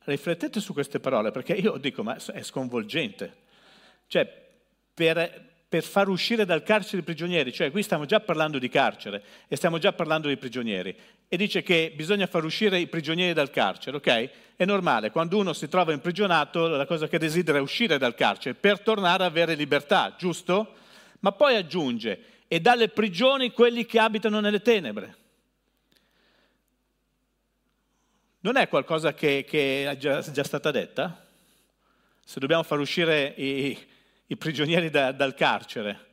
Riflettete 0.04 0.60
su 0.60 0.72
queste 0.72 1.00
parole 1.00 1.32
perché 1.32 1.54
io 1.54 1.76
dico, 1.78 2.02
ma 2.02 2.16
è 2.16 2.42
sconvolgente. 2.42 3.42
Cioè, 4.06 4.42
per, 4.94 5.53
per 5.74 5.82
far 5.82 6.08
uscire 6.08 6.44
dal 6.44 6.62
carcere 6.62 6.98
i 6.98 7.04
prigionieri, 7.04 7.52
cioè 7.52 7.72
qui 7.72 7.82
stiamo 7.82 8.04
già 8.04 8.20
parlando 8.20 8.60
di 8.60 8.68
carcere 8.68 9.20
e 9.48 9.56
stiamo 9.56 9.78
già 9.78 9.92
parlando 9.92 10.28
di 10.28 10.36
prigionieri 10.36 10.96
e 11.26 11.36
dice 11.36 11.64
che 11.64 11.92
bisogna 11.96 12.28
far 12.28 12.44
uscire 12.44 12.78
i 12.78 12.86
prigionieri 12.86 13.32
dal 13.32 13.50
carcere, 13.50 13.96
ok? 13.96 14.30
È 14.54 14.64
normale, 14.64 15.10
quando 15.10 15.36
uno 15.36 15.52
si 15.52 15.68
trova 15.68 15.92
imprigionato 15.92 16.68
la 16.68 16.86
cosa 16.86 17.08
che 17.08 17.18
desidera 17.18 17.58
è 17.58 17.60
uscire 17.60 17.98
dal 17.98 18.14
carcere 18.14 18.54
per 18.54 18.82
tornare 18.82 19.24
a 19.24 19.26
avere 19.26 19.56
libertà, 19.56 20.14
giusto? 20.16 20.74
Ma 21.18 21.32
poi 21.32 21.56
aggiunge, 21.56 22.22
e 22.46 22.60
dalle 22.60 22.88
prigioni 22.88 23.50
quelli 23.50 23.84
che 23.84 23.98
abitano 23.98 24.38
nelle 24.38 24.62
tenebre. 24.62 25.16
Non 28.42 28.54
è 28.54 28.68
qualcosa 28.68 29.12
che, 29.12 29.44
che 29.44 29.90
è 29.90 29.96
già, 29.96 30.20
già 30.20 30.44
stata 30.44 30.70
detta? 30.70 31.26
Se 32.24 32.38
dobbiamo 32.38 32.62
far 32.62 32.78
uscire 32.78 33.34
i, 33.36 33.76
i 34.26 34.36
prigionieri 34.36 34.90
da, 34.90 35.12
dal 35.12 35.34
carcere 35.34 36.03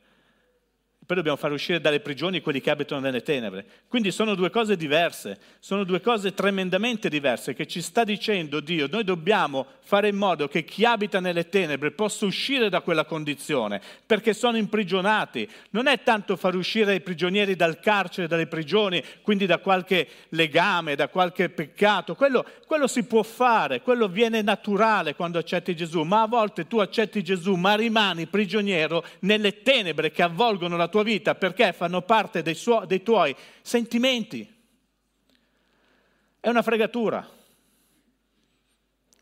poi 1.04 1.16
dobbiamo 1.16 1.36
far 1.36 1.50
uscire 1.50 1.80
dalle 1.80 1.98
prigioni 1.98 2.40
quelli 2.40 2.60
che 2.60 2.70
abitano 2.70 3.00
nelle 3.00 3.22
tenebre. 3.22 3.64
Quindi 3.88 4.12
sono 4.12 4.36
due 4.36 4.50
cose 4.50 4.76
diverse, 4.76 5.38
sono 5.58 5.82
due 5.82 6.00
cose 6.00 6.32
tremendamente 6.32 7.08
diverse 7.08 7.54
che 7.54 7.66
ci 7.66 7.82
sta 7.82 8.04
dicendo 8.04 8.60
Dio. 8.60 8.86
Noi 8.88 9.02
dobbiamo 9.02 9.66
fare 9.80 10.08
in 10.08 10.16
modo 10.16 10.46
che 10.46 10.64
chi 10.64 10.84
abita 10.84 11.18
nelle 11.18 11.48
tenebre 11.48 11.90
possa 11.90 12.24
uscire 12.24 12.68
da 12.68 12.82
quella 12.82 13.04
condizione, 13.04 13.80
perché 14.06 14.32
sono 14.32 14.56
imprigionati. 14.56 15.48
Non 15.70 15.88
è 15.88 16.04
tanto 16.04 16.36
far 16.36 16.54
uscire 16.54 16.94
i 16.94 17.00
prigionieri 17.00 17.56
dal 17.56 17.80
carcere, 17.80 18.28
dalle 18.28 18.46
prigioni, 18.46 19.02
quindi 19.22 19.46
da 19.46 19.58
qualche 19.58 20.06
legame, 20.28 20.94
da 20.94 21.08
qualche 21.08 21.48
peccato. 21.48 22.14
Quello, 22.14 22.46
quello 22.64 22.86
si 22.86 23.02
può 23.02 23.24
fare, 23.24 23.82
quello 23.82 24.06
viene 24.06 24.40
naturale 24.40 25.16
quando 25.16 25.38
accetti 25.38 25.74
Gesù, 25.74 26.02
ma 26.02 26.22
a 26.22 26.28
volte 26.28 26.68
tu 26.68 26.78
accetti 26.78 27.24
Gesù, 27.24 27.54
ma 27.54 27.74
rimani 27.74 28.26
prigioniero 28.26 29.04
nelle 29.20 29.62
tenebre 29.62 30.12
che 30.12 30.22
avvolgono 30.22 30.76
la 30.76 30.90
tua 30.92 31.02
vita 31.02 31.34
perché 31.34 31.72
fanno 31.72 32.02
parte 32.02 32.42
dei, 32.42 32.54
suo, 32.54 32.84
dei 32.84 33.02
tuoi 33.02 33.34
sentimenti. 33.62 34.46
È 36.38 36.48
una 36.48 36.60
fregatura. 36.60 37.26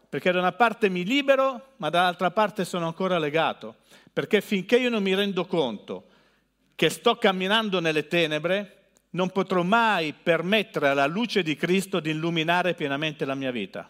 Perché 0.08 0.32
da 0.32 0.40
una 0.40 0.52
parte 0.52 0.88
mi 0.88 1.04
libero, 1.04 1.74
ma 1.76 1.88
dall'altra 1.88 2.32
parte 2.32 2.64
sono 2.64 2.86
ancora 2.86 3.18
legato. 3.18 3.76
Perché 4.12 4.40
finché 4.40 4.76
io 4.78 4.90
non 4.90 5.04
mi 5.04 5.14
rendo 5.14 5.46
conto 5.46 6.08
che 6.74 6.90
sto 6.90 7.16
camminando 7.16 7.78
nelle 7.78 8.08
tenebre, 8.08 8.88
non 9.10 9.30
potrò 9.30 9.62
mai 9.62 10.12
permettere 10.12 10.88
alla 10.88 11.06
luce 11.06 11.42
di 11.42 11.54
Cristo 11.54 12.00
di 12.00 12.10
illuminare 12.10 12.74
pienamente 12.74 13.24
la 13.24 13.34
mia 13.34 13.52
vita. 13.52 13.88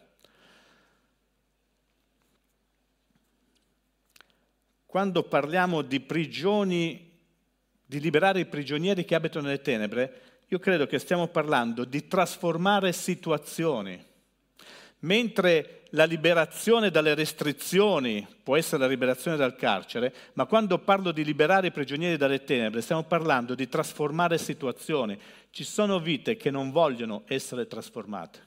Quando 4.85 5.23
parliamo 5.23 5.83
di 5.83 6.01
prigioni 6.01 7.10
di 7.91 7.99
liberare 7.99 8.39
i 8.39 8.47
prigionieri 8.47 9.05
che 9.05 9.17
abitano 9.17 9.47
nelle 9.47 9.63
tenebre, 9.63 10.21
io 10.47 10.61
credo 10.61 10.87
che 10.87 11.01
stiamo 11.01 11.27
parlando 11.27 11.85
di 11.85 12.07
trasformare 12.07 12.93
situazioni. 12.93 14.01
Mentre 15.01 15.83
la 15.91 16.05
liberazione 16.05 16.93
dalle 16.93 17.17
restrizioni 17.17 18.25
può 18.45 18.57
essere 18.57 18.83
la 18.83 18.87
liberazione 18.87 19.37
dal 19.37 19.57
carcere, 19.57 20.15
ma 20.35 20.47
quando 20.47 20.79
parlo 20.79 21.11
di 21.11 21.25
liberare 21.25 21.67
i 21.67 21.73
prigionieri 21.73 22.17
dalle 22.17 22.45
tenebre, 22.45 22.81
stiamo 22.81 23.03
parlando 23.03 23.57
di 23.57 23.69
trasformare 23.69 24.39
situazioni. 24.39 25.19
Ci 25.51 25.65
sono 25.65 25.99
vite 25.99 26.37
che 26.37 26.53
non 26.53 26.71
vogliono 26.71 27.25
essere 27.27 27.67
trasformate. 27.67 28.47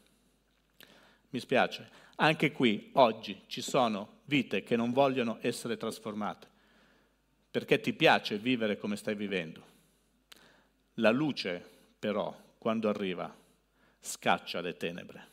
Mi 1.32 1.42
spiace, 1.42 1.90
anche 2.16 2.54
qui 2.54 2.92
oggi 2.94 3.42
ci 3.48 3.60
sono 3.60 4.20
vite 4.24 4.64
che 4.64 4.78
non 4.78 4.94
vogliono 4.94 5.40
essere 5.42 5.76
trasformate 5.76 6.52
perché 7.54 7.80
ti 7.80 7.94
piace 7.94 8.40
vivere 8.40 8.80
come 8.80 8.96
stai 8.96 9.14
vivendo. 9.14 9.64
La 10.96 11.12
luce, 11.12 11.64
però, 12.00 12.36
quando 12.58 12.90
arriva, 12.90 13.32
scaccia 14.00 14.60
le 14.60 14.76
tenebre. 14.76 15.28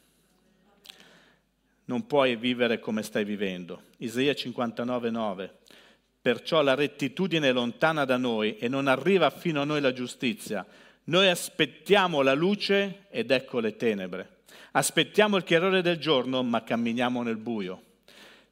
Non 1.86 2.06
puoi 2.06 2.36
vivere 2.36 2.78
come 2.78 3.02
stai 3.02 3.24
vivendo. 3.24 3.84
Isaia 3.96 4.34
59, 4.34 5.08
9. 5.08 5.54
Perciò 6.20 6.60
la 6.60 6.74
rettitudine 6.74 7.48
è 7.48 7.52
lontana 7.52 8.04
da 8.04 8.18
noi 8.18 8.58
e 8.58 8.68
non 8.68 8.86
arriva 8.86 9.30
fino 9.30 9.62
a 9.62 9.64
noi 9.64 9.80
la 9.80 9.94
giustizia. 9.94 10.66
Noi 11.04 11.26
aspettiamo 11.26 12.20
la 12.20 12.34
luce 12.34 13.06
ed 13.08 13.30
ecco 13.30 13.60
le 13.60 13.76
tenebre. 13.76 14.40
Aspettiamo 14.72 15.38
il 15.38 15.44
chiarore 15.44 15.80
del 15.80 15.96
giorno, 15.96 16.42
ma 16.42 16.62
camminiamo 16.62 17.22
nel 17.22 17.38
buio. 17.38 17.84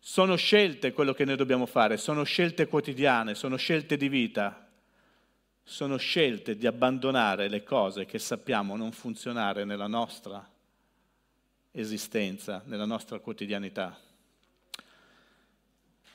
Sono 0.01 0.37
scelte 0.37 0.93
quello 0.93 1.13
che 1.13 1.25
noi 1.25 1.37
dobbiamo 1.37 1.67
fare, 1.67 1.97
sono 1.97 2.23
scelte 2.25 2.67
quotidiane, 2.67 3.35
sono 3.35 3.57
scelte 3.57 3.97
di 3.97 4.09
vita, 4.09 4.69
sono 5.63 5.97
scelte 5.97 6.57
di 6.57 6.67
abbandonare 6.67 7.49
le 7.49 7.63
cose 7.63 8.07
che 8.07 8.19
sappiamo 8.19 8.77
non 8.77 8.93
funzionare 8.93 9.65
nella 9.65 9.87
nostra 9.87 10.49
esistenza, 11.73 12.63
nella 12.65 12.87
nostra 12.87 13.19
quotidianità. 13.19 13.99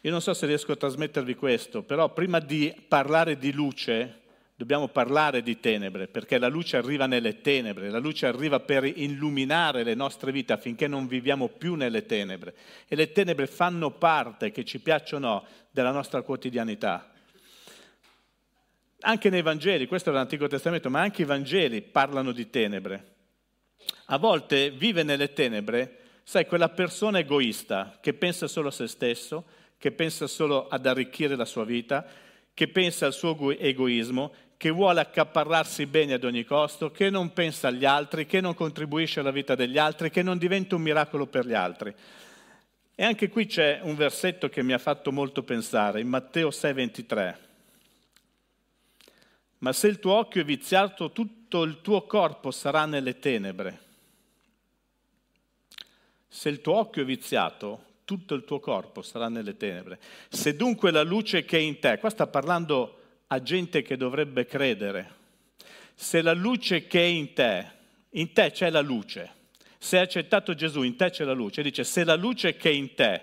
Io 0.02 0.12
non 0.12 0.22
so 0.22 0.34
se 0.34 0.46
riesco 0.46 0.72
a 0.72 0.76
trasmettervi 0.76 1.36
questo, 1.36 1.84
però 1.84 2.12
prima 2.12 2.40
di 2.40 2.74
parlare 2.88 3.38
di 3.38 3.54
luce 3.54 4.23
dobbiamo 4.56 4.88
parlare 4.88 5.42
di 5.42 5.60
tenebre, 5.60 6.08
perché 6.08 6.38
la 6.38 6.48
luce 6.48 6.78
arriva 6.78 7.06
nelle 7.06 7.42
tenebre, 7.42 7.90
la 7.90 8.00
luce 8.00 8.28
arriva 8.28 8.60
per 8.60 8.84
illuminare 8.86 9.84
le 9.84 9.96
nostre 9.96 10.32
vite 10.32 10.54
affinché 10.54 10.88
non 10.88 11.08
viviamo 11.08 11.48
più 11.48 11.76
nelle 11.76 12.06
tenebre. 12.06 12.56
E 12.88 12.96
le 12.96 13.12
tenebre 13.12 13.48
fanno 13.48 13.92
parte, 13.92 14.52
che 14.52 14.64
ci 14.64 14.80
piacciono 14.80 15.28
o 15.28 15.32
no, 15.32 15.46
della 15.72 15.92
nostra 15.92 16.22
quotidianità. 16.22 17.12
Anche 19.02 19.30
nei 19.30 19.42
Vangeli, 19.42 19.88
questo 19.88 20.12
è 20.12 20.14
l'Antico 20.14 20.48
Testamento, 20.48 20.90
ma 20.90 21.02
anche 21.02 21.24
i 21.24 21.26
Vangeli 21.26 21.82
parlano 21.82 22.32
di 22.32 22.50
tenebre. 22.50 23.12
A 24.06 24.18
volte 24.18 24.72
vive 24.72 25.04
nelle 25.04 25.34
tenebre, 25.34 25.98
sai, 26.24 26.46
quella 26.46 26.70
persona 26.70 27.20
egoista 27.20 27.98
che 28.00 28.14
pensa 28.14 28.48
solo 28.48 28.70
a 28.70 28.72
se 28.72 28.88
stesso, 28.88 29.46
che 29.78 29.92
pensa 29.92 30.28
solo 30.28 30.70
ad 30.70 30.86
arricchire 30.86 31.36
la 31.36 31.44
sua 31.44 31.66
vita, 31.66 32.06
che 32.54 32.68
pensa 32.68 33.06
al 33.06 33.14
suo 33.14 33.52
egoismo, 33.58 34.34
che 34.58 34.70
vuole 34.70 35.02
accaparrarsi 35.02 35.86
bene 35.88 36.14
ad 36.14 36.24
ogni 36.24 36.44
costo, 36.46 36.92
che 36.92 37.10
non 37.10 37.34
pensa 37.34 37.68
agli 37.68 37.86
altri, 37.86 38.26
che 38.26 38.40
non 38.40 38.54
contribuisce 38.54 39.20
alla 39.20 39.32
vita 39.32 39.56
degli 39.56 39.78
altri, 39.78 40.10
che 40.10 40.22
non 40.22 40.38
diventa 40.38 40.76
un 40.76 40.82
miracolo 40.82 41.26
per 41.26 41.46
gli 41.46 41.54
altri. 41.54 41.94
E 42.96 43.04
anche 43.04 43.28
qui 43.28 43.48
c'è 43.48 43.80
un 43.82 43.96
versetto 43.96 44.50
che 44.50 44.64
mi 44.64 44.72
ha 44.72 44.78
fatto 44.78 45.12
molto 45.12 45.44
pensare, 45.44 46.00
in 46.00 46.08
Matteo 46.08 46.50
6:23. 46.50 47.38
Ma 49.58 49.74
se 49.74 49.88
il 49.88 50.00
tuo 50.00 50.14
occhio 50.14 50.42
è 50.42 50.46
viziato, 50.46 51.12
tutto 51.12 51.64
il 51.64 51.82
tuo 51.82 52.04
corpo 52.04 52.52
sarà 52.52 52.86
nelle 52.86 53.18
tenebre. 53.20 53.82
Se 56.28 56.50
il 56.50 56.62
tuo 56.62 56.76
occhio 56.76 57.02
è 57.02 57.06
viziato, 57.06 57.86
tutto 58.06 58.34
il 58.34 58.44
tuo 58.44 58.60
corpo 58.60 59.02
sarà 59.02 59.30
nelle 59.30 59.58
tenebre. 59.58 60.00
Se 60.30 60.56
dunque 60.56 60.92
la 60.92 61.04
luce 61.04 61.46
che 61.46 61.58
è 61.58 61.62
in 61.62 61.80
te, 61.80 61.98
qua 62.00 62.10
sta 62.10 62.28
parlando 62.28 63.00
a 63.28 63.42
gente 63.42 63.82
che 63.82 63.98
dovrebbe 63.98 64.46
credere, 64.46 65.22
se 65.96 66.22
la 66.22 66.34
luce 66.34 66.88
che 66.88 67.00
è 67.00 67.06
in 67.06 67.34
te, 67.34 67.72
in 68.12 68.34
te 68.34 68.52
c'è 68.52 68.70
la 68.70 68.82
luce, 68.82 69.42
se 69.78 69.98
hai 69.98 70.04
accettato 70.04 70.54
Gesù, 70.54 70.84
in 70.84 70.96
te 70.96 71.10
c'è 71.10 71.24
la 71.24 71.34
luce, 71.34 71.62
dice 71.62 71.84
se 71.84 72.04
la 72.04 72.16
luce 72.16 72.56
che 72.56 72.70
è 72.70 72.74
in 72.74 72.94
te 72.94 73.22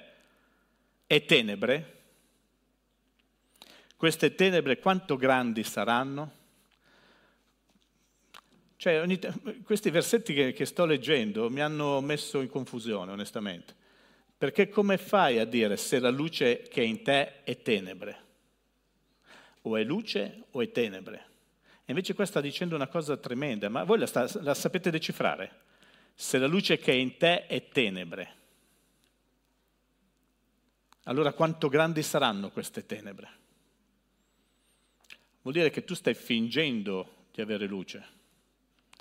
è 1.07 1.25
tenebre, 1.25 1.99
queste 3.97 4.35
tenebre 4.35 4.79
quanto 4.79 5.17
grandi 5.17 5.63
saranno? 5.63 6.39
Cioè, 8.77 9.01
ogni, 9.03 9.19
questi 9.63 9.91
versetti 9.91 10.33
che, 10.33 10.53
che 10.53 10.65
sto 10.65 10.87
leggendo 10.87 11.51
mi 11.51 11.61
hanno 11.61 12.01
messo 12.01 12.41
in 12.41 12.49
confusione, 12.49 13.13
onestamente. 13.13 13.75
Perché 14.41 14.71
come 14.71 14.97
fai 14.97 15.39
a 15.39 15.45
dire 15.45 15.77
se 15.77 15.99
la 15.99 16.09
luce 16.09 16.63
che 16.63 16.81
è 16.81 16.85
in 16.87 17.03
te 17.03 17.43
è 17.43 17.61
tenebre? 17.61 18.25
O 19.61 19.77
è 19.77 19.85
luce 19.85 20.45
o 20.53 20.63
è 20.63 20.71
tenebre? 20.71 21.27
E 21.85 21.93
invece 21.93 22.15
qua 22.15 22.25
sta 22.25 22.41
dicendo 22.41 22.75
una 22.75 22.87
cosa 22.87 23.19
tremenda, 23.19 23.69
ma 23.69 23.85
voi 23.85 23.99
la, 23.99 24.07
sta, 24.07 24.27
la 24.41 24.55
sapete 24.55 24.91
decifrare? 24.91 25.61
Se 26.15 26.39
la 26.39 26.47
luce 26.47 26.79
che 26.79 26.91
è 26.91 26.95
in 26.95 27.19
te 27.19 27.49
è 27.49 27.69
tenebre, 27.69 28.35
allora 31.03 31.35
quanto 31.35 31.69
grandi 31.69 32.03
saranno 32.03 32.49
queste 32.49 32.87
tenebre? 32.87 33.29
Vuol 35.43 35.53
dire 35.53 35.69
che 35.69 35.85
tu 35.85 35.93
stai 35.93 36.15
fingendo 36.15 37.27
di 37.31 37.43
avere 37.43 37.67
luce. 37.67 38.07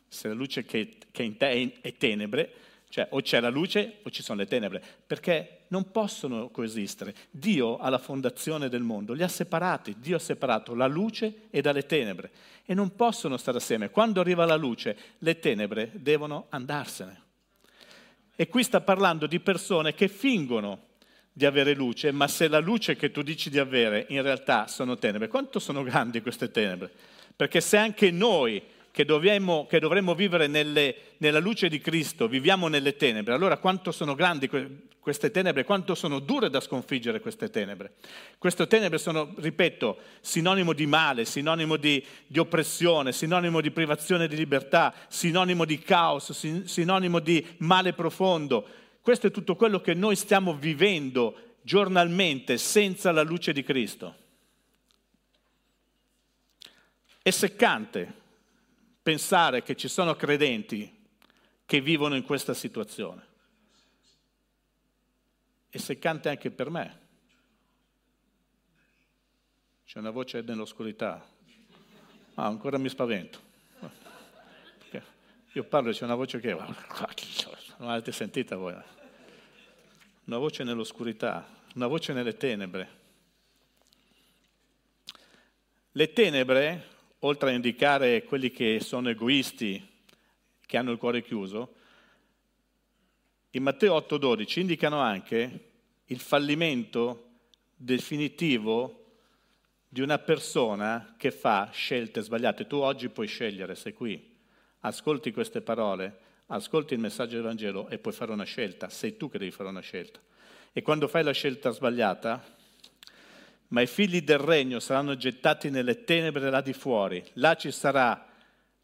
Se 0.06 0.28
la 0.28 0.34
luce 0.34 0.66
che, 0.66 0.98
che 1.12 1.24
in 1.24 1.38
te 1.38 1.50
è, 1.50 1.80
è 1.80 1.96
tenebre, 1.96 2.54
cioè 2.90 3.08
o 3.12 3.22
c'è 3.22 3.40
la 3.40 3.50
luce 3.50 4.00
o 4.04 4.10
ci 4.10 4.24
sono 4.24 4.40
le 4.40 4.48
tenebre, 4.48 4.84
perché 5.06 5.66
non 5.68 5.92
possono 5.92 6.50
coesistere. 6.50 7.14
Dio 7.30 7.78
alla 7.78 8.00
fondazione 8.00 8.68
del 8.68 8.82
mondo 8.82 9.14
li 9.14 9.22
ha 9.22 9.28
separati, 9.28 9.96
Dio 10.00 10.16
ha 10.16 10.20
separato 10.20 10.74
la 10.74 10.88
luce 10.88 11.48
e 11.52 11.62
dalle 11.62 11.86
tenebre 11.86 12.32
e 12.66 12.74
non 12.74 12.96
possono 12.96 13.38
stare 13.38 13.58
assieme. 13.58 13.92
Quando 13.92 14.20
arriva 14.20 14.46
la 14.46 14.56
luce, 14.56 14.98
le 15.20 15.40
tenebre 15.40 15.92
devono 15.94 16.48
andarsene. 16.50 17.22
E 18.36 18.48
qui 18.48 18.64
sta 18.64 18.82
parlando 18.82 19.28
di 19.28 19.40
persone 19.40 19.94
che 19.94 20.08
fingono 20.08 20.88
di 21.32 21.46
avere 21.46 21.74
luce, 21.76 22.12
ma 22.12 22.28
se 22.28 22.48
la 22.48 22.60
luce 22.60 22.96
che 22.96 23.12
tu 23.12 23.22
dici 23.22 23.50
di 23.50 23.60
avere 23.60 24.08
in 24.10 24.22
realtà 24.22 24.68
sono 24.68 24.98
tenebre, 24.98 25.28
quanto 25.28 25.60
sono 25.60 25.84
grandi 25.84 26.22
queste 26.22 26.50
tenebre? 26.50 26.92
Perché 27.36 27.62
se 27.62 27.78
anche 27.78 28.12
noi 28.12 28.62
che, 28.92 29.06
dovremmo, 29.06 29.66
che 29.68 29.80
dovremmo 29.80 30.16
vivere 30.16 30.48
nelle, 30.48 30.96
nella 31.18 31.40
luce 31.40 31.70
di 31.70 31.80
Cristo, 31.80 32.28
viviamo 32.28 32.68
nelle 32.68 32.96
tenebre, 32.96 33.34
allora 33.34 33.58
quanto 33.58 33.92
sono 33.92 34.16
grandi 34.16 34.50
queste 35.00 35.32
tenebre, 35.32 35.64
quanto 35.64 35.96
sono 35.96 36.20
dure 36.20 36.50
da 36.50 36.60
sconfiggere 36.60 37.20
queste 37.20 37.50
tenebre. 37.50 37.94
Queste 38.38 38.68
tenebre 38.68 38.98
sono, 38.98 39.34
ripeto, 39.38 39.98
sinonimo 40.22 40.74
di 40.74 40.86
male, 40.86 41.26
sinonimo 41.26 41.78
di, 41.78 42.06
di 42.28 42.38
oppressione, 42.38 43.12
sinonimo 43.12 43.62
di 43.62 43.72
privazione 43.72 44.28
di 44.28 44.36
libertà, 44.36 44.94
sinonimo 45.08 45.66
di 45.66 45.80
caos, 45.80 46.32
sinonimo 46.64 47.20
di 47.20 47.46
male 47.58 47.94
profondo. 47.94 48.68
Questo 49.02 49.28
è 49.28 49.32
tutto 49.32 49.56
quello 49.56 49.80
che 49.82 49.94
noi 49.94 50.16
stiamo 50.16 50.54
vivendo 50.54 51.56
giornalmente 51.62 52.58
senza 52.58 53.12
la 53.12 53.24
luce 53.24 53.54
di 53.54 53.64
Cristo. 53.64 54.16
È 57.22 57.30
seccante 57.32 58.14
pensare 59.10 59.64
che 59.64 59.76
ci 59.76 59.88
sono 59.88 60.16
credenti 60.16 60.96
che 61.66 61.82
vivono 61.82 62.16
in 62.16 62.22
questa 62.22 62.54
situazione. 62.54 63.26
È 65.68 65.78
seccante 65.78 66.30
anche 66.30 66.52
per 66.52 66.70
me. 66.70 67.00
C'è 69.84 69.98
una 69.98 70.12
voce 70.12 70.42
nell'oscurità. 70.42 71.28
Ah, 72.36 72.46
ancora 72.46 72.78
mi 72.78 72.88
spavento. 72.88 73.48
Io 75.54 75.64
parlo 75.64 75.90
e 75.90 75.94
c'è 75.94 76.04
una 76.04 76.14
voce 76.14 76.40
che... 76.40 76.54
Non 76.54 77.90
avete 77.90 78.12
sentita 78.12 78.58
voi? 78.58 78.76
Una 80.26 80.38
voce 80.38 80.64
nell'oscurità, 80.64 81.48
una 81.74 81.88
voce 81.88 82.14
nelle 82.14 82.38
tenebre. 82.38 82.98
Le 85.94 86.14
tenebre, 86.14 86.98
oltre 87.20 87.52
a 87.52 87.54
indicare 87.54 88.24
quelli 88.24 88.52
che 88.52 88.80
sono 88.80 89.10
egoisti, 89.10 89.88
che 90.66 90.78
hanno 90.78 90.92
il 90.92 90.98
cuore 90.98 91.22
chiuso, 91.22 91.76
in 93.52 93.64
Matteo 93.64 93.96
8:12 93.96 94.60
indicano 94.60 95.00
anche 95.00 95.72
il 96.06 96.20
fallimento 96.20 97.30
definitivo 97.76 98.96
di 99.88 100.02
una 100.02 100.20
persona 100.20 101.16
che 101.18 101.32
fa 101.32 101.70
scelte 101.74 102.22
sbagliate. 102.22 102.68
Tu 102.68 102.76
oggi 102.76 103.10
puoi 103.10 103.28
scegliere, 103.28 103.74
sei 103.74 103.94
qui, 103.94 104.38
ascolti 104.82 105.32
queste 105.32 105.62
parole, 105.62 106.20
ascolti 106.48 106.94
il 106.94 107.00
messaggio 107.00 107.36
del 107.36 107.44
Vangelo 107.44 107.90
e 107.90 107.98
puoi 107.98 108.14
fare 108.14 108.32
una 108.32 108.44
scelta, 108.44 108.90
sei 108.90 109.18
tu 109.18 109.30
che 109.30 109.40
devi 109.40 109.52
fare 109.52 109.70
una 109.70 109.82
scelta. 109.82 110.20
E 110.72 110.82
quando 110.84 111.08
fai 111.08 111.24
la 111.24 111.32
scelta 111.32 111.72
sbagliata, 111.72 112.58
ma 113.70 113.82
i 113.82 113.88
figli 113.88 114.22
del 114.22 114.40
regno 114.40 114.80
saranno 114.80 115.16
gettati 115.16 115.70
nelle 115.70 116.04
tenebre 116.04 116.50
là 116.50 116.62
di 116.62 116.74
fuori, 116.74 117.24
là 117.34 117.56
ci 117.56 117.72
sarà 117.72 118.28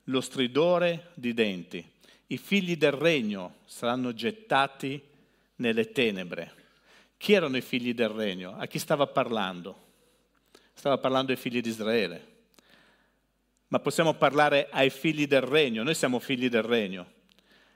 lo 0.06 0.22
stridore 0.22 1.12
di 1.16 1.34
denti. 1.34 1.84
I 2.28 2.38
figli 2.38 2.78
del 2.78 2.92
regno 2.92 3.58
saranno 3.66 4.14
gettati 4.14 5.02
nelle 5.58 5.92
tenebre. 5.92 6.54
Chi 7.18 7.34
erano 7.34 7.58
i 7.58 7.62
figli 7.62 7.94
del 7.94 8.10
regno? 8.10 8.56
A 8.58 8.68
chi 8.68 8.78
stava 8.78 9.08
parlando? 9.08 9.84
Stava 10.74 10.98
parlando 10.98 11.32
ai 11.32 11.38
figli 11.38 11.62
di 11.62 11.70
Israele. 11.70 12.34
Ma 13.70 13.80
possiamo 13.80 14.14
parlare 14.14 14.68
ai 14.70 14.90
figli 14.90 15.26
del 15.26 15.42
regno. 15.42 15.84
Noi 15.84 15.96
siamo 15.96 16.20
figli 16.20 16.50
del 16.50 16.64
regno. 16.64 17.14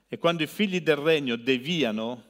E 0.08 0.18
quando 0.18 0.44
i 0.44 0.48
figli 0.48 0.82
del 0.82 0.98
regno 0.98 1.36
deviano, 1.36 2.24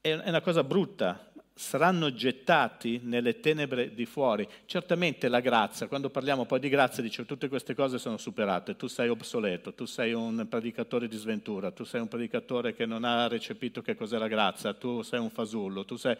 è 0.00 0.12
una 0.12 0.40
cosa 0.40 0.64
brutta, 0.64 1.29
saranno 1.60 2.10
gettati 2.14 3.00
nelle 3.02 3.38
tenebre 3.38 3.92
di 3.92 4.06
fuori. 4.06 4.48
Certamente 4.64 5.28
la 5.28 5.40
grazia, 5.40 5.88
quando 5.88 6.08
parliamo 6.08 6.46
poi 6.46 6.58
di 6.58 6.70
grazia, 6.70 7.02
dice 7.02 7.26
tutte 7.26 7.48
queste 7.48 7.74
cose 7.74 7.98
sono 7.98 8.16
superate, 8.16 8.76
tu 8.76 8.86
sei 8.86 9.10
obsoleto, 9.10 9.74
tu 9.74 9.84
sei 9.84 10.14
un 10.14 10.46
predicatore 10.48 11.06
di 11.06 11.18
sventura, 11.18 11.70
tu 11.70 11.84
sei 11.84 12.00
un 12.00 12.08
predicatore 12.08 12.74
che 12.74 12.86
non 12.86 13.04
ha 13.04 13.28
recepito 13.28 13.82
che 13.82 13.94
cos'è 13.94 14.16
la 14.16 14.26
grazia, 14.26 14.72
tu 14.72 15.02
sei 15.02 15.20
un 15.20 15.28
fasullo, 15.28 15.84
tu 15.84 15.96
sei... 15.96 16.16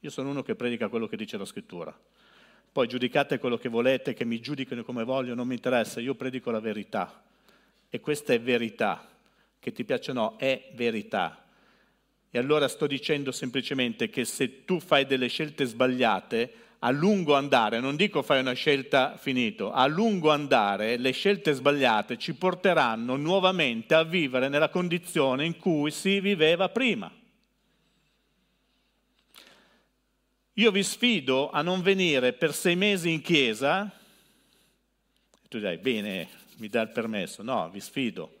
Io 0.00 0.08
sono 0.08 0.30
uno 0.30 0.42
che 0.42 0.54
predica 0.54 0.88
quello 0.88 1.06
che 1.06 1.18
dice 1.18 1.36
la 1.36 1.44
scrittura. 1.44 1.94
Poi 2.72 2.88
giudicate 2.88 3.38
quello 3.38 3.58
che 3.58 3.68
volete, 3.68 4.14
che 4.14 4.24
mi 4.24 4.40
giudichino 4.40 4.82
come 4.82 5.04
voglio, 5.04 5.34
non 5.34 5.46
mi 5.46 5.54
interessa, 5.54 6.00
io 6.00 6.14
predico 6.14 6.50
la 6.50 6.60
verità. 6.60 7.22
E 7.90 8.00
questa 8.00 8.32
è 8.32 8.40
verità, 8.40 9.06
che 9.58 9.72
ti 9.72 9.84
piace 9.84 10.12
o 10.12 10.14
no, 10.14 10.36
è 10.38 10.70
verità 10.72 11.44
e 12.30 12.38
allora 12.38 12.68
sto 12.68 12.86
dicendo 12.86 13.32
semplicemente 13.32 14.08
che 14.08 14.24
se 14.24 14.64
tu 14.64 14.78
fai 14.78 15.04
delle 15.04 15.26
scelte 15.26 15.64
sbagliate, 15.64 16.52
a 16.82 16.90
lungo 16.90 17.34
andare, 17.34 17.80
non 17.80 17.96
dico 17.96 18.22
fai 18.22 18.40
una 18.40 18.52
scelta 18.52 19.16
finito, 19.16 19.70
a 19.72 19.86
lungo 19.86 20.30
andare 20.30 20.96
le 20.96 21.10
scelte 21.10 21.52
sbagliate 21.52 22.16
ci 22.16 22.34
porteranno 22.34 23.16
nuovamente 23.16 23.94
a 23.94 24.04
vivere 24.04 24.48
nella 24.48 24.70
condizione 24.70 25.44
in 25.44 25.58
cui 25.58 25.90
si 25.90 26.20
viveva 26.20 26.68
prima. 26.70 27.12
Io 30.54 30.70
vi 30.70 30.82
sfido 30.82 31.50
a 31.50 31.62
non 31.62 31.82
venire 31.82 32.32
per 32.32 32.54
sei 32.54 32.76
mesi 32.76 33.10
in 33.10 33.20
chiesa, 33.20 33.90
tu 35.48 35.58
dai, 35.58 35.78
bene, 35.78 36.28
mi 36.58 36.68
dà 36.68 36.82
il 36.82 36.90
permesso, 36.90 37.42
no, 37.42 37.68
vi 37.70 37.80
sfido 37.80 38.39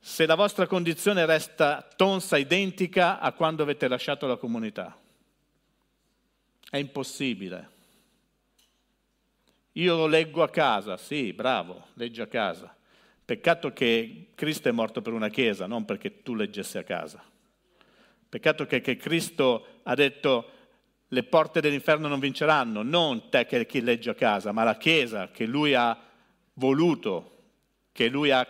se 0.00 0.26
la 0.26 0.34
vostra 0.34 0.66
condizione 0.66 1.26
resta 1.26 1.86
tonsa, 1.96 2.36
identica 2.36 3.18
a 3.18 3.32
quando 3.32 3.62
avete 3.62 3.88
lasciato 3.88 4.26
la 4.26 4.36
comunità. 4.36 4.96
È 6.70 6.76
impossibile. 6.76 7.76
Io 9.72 9.96
lo 9.96 10.06
leggo 10.06 10.42
a 10.42 10.50
casa, 10.50 10.96
sì, 10.96 11.32
bravo, 11.32 11.88
leggi 11.94 12.20
a 12.20 12.26
casa. 12.26 12.74
Peccato 13.24 13.72
che 13.72 14.28
Cristo 14.34 14.68
è 14.68 14.72
morto 14.72 15.02
per 15.02 15.12
una 15.12 15.28
chiesa, 15.28 15.66
non 15.66 15.84
perché 15.84 16.22
tu 16.22 16.34
leggessi 16.34 16.78
a 16.78 16.82
casa. 16.82 17.22
Peccato 18.28 18.66
che, 18.66 18.80
che 18.80 18.96
Cristo 18.96 19.80
ha 19.82 19.94
detto 19.94 20.50
le 21.08 21.22
porte 21.22 21.60
dell'inferno 21.60 22.08
non 22.08 22.20
vinceranno, 22.20 22.82
non 22.82 23.30
te 23.30 23.46
che 23.46 23.66
chi 23.66 23.80
legge 23.80 24.10
a 24.10 24.14
casa, 24.14 24.52
ma 24.52 24.64
la 24.64 24.76
chiesa 24.76 25.30
che 25.30 25.46
lui 25.46 25.74
ha 25.74 25.98
voluto, 26.54 27.36
che 27.92 28.08
lui 28.08 28.30
ha 28.30 28.46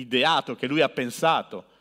ideato, 0.00 0.54
che 0.54 0.66
lui 0.66 0.80
ha 0.80 0.88
pensato. 0.88 1.74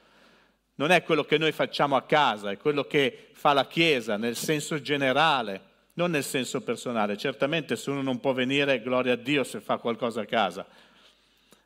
Non 0.76 0.92
è 0.92 1.04
quello 1.04 1.24
che 1.24 1.38
noi 1.38 1.52
facciamo 1.52 1.96
a 1.96 2.04
casa, 2.04 2.52
è 2.52 2.58
quello 2.58 2.84
che 2.84 3.30
fa 3.34 3.54
la 3.54 3.66
Chiesa 3.66 4.18
nel 4.18 4.36
senso 4.36 4.82
generale, 4.82 5.62
non 5.94 6.12
nel 6.12 6.24
senso 6.24 6.62
personale. 6.62 7.18
Certamente 7.18 7.76
se 7.76 7.90
uno 7.90 8.02
non 8.02 8.20
può 8.20 8.34
venire, 8.34 8.82
gloria 8.82 9.14
a 9.14 9.18
Dio 9.18 9.44
se 9.44 9.62
fa 9.62 9.78
qualcosa 9.78 10.22
a 10.22 10.26
casa, 10.26 10.66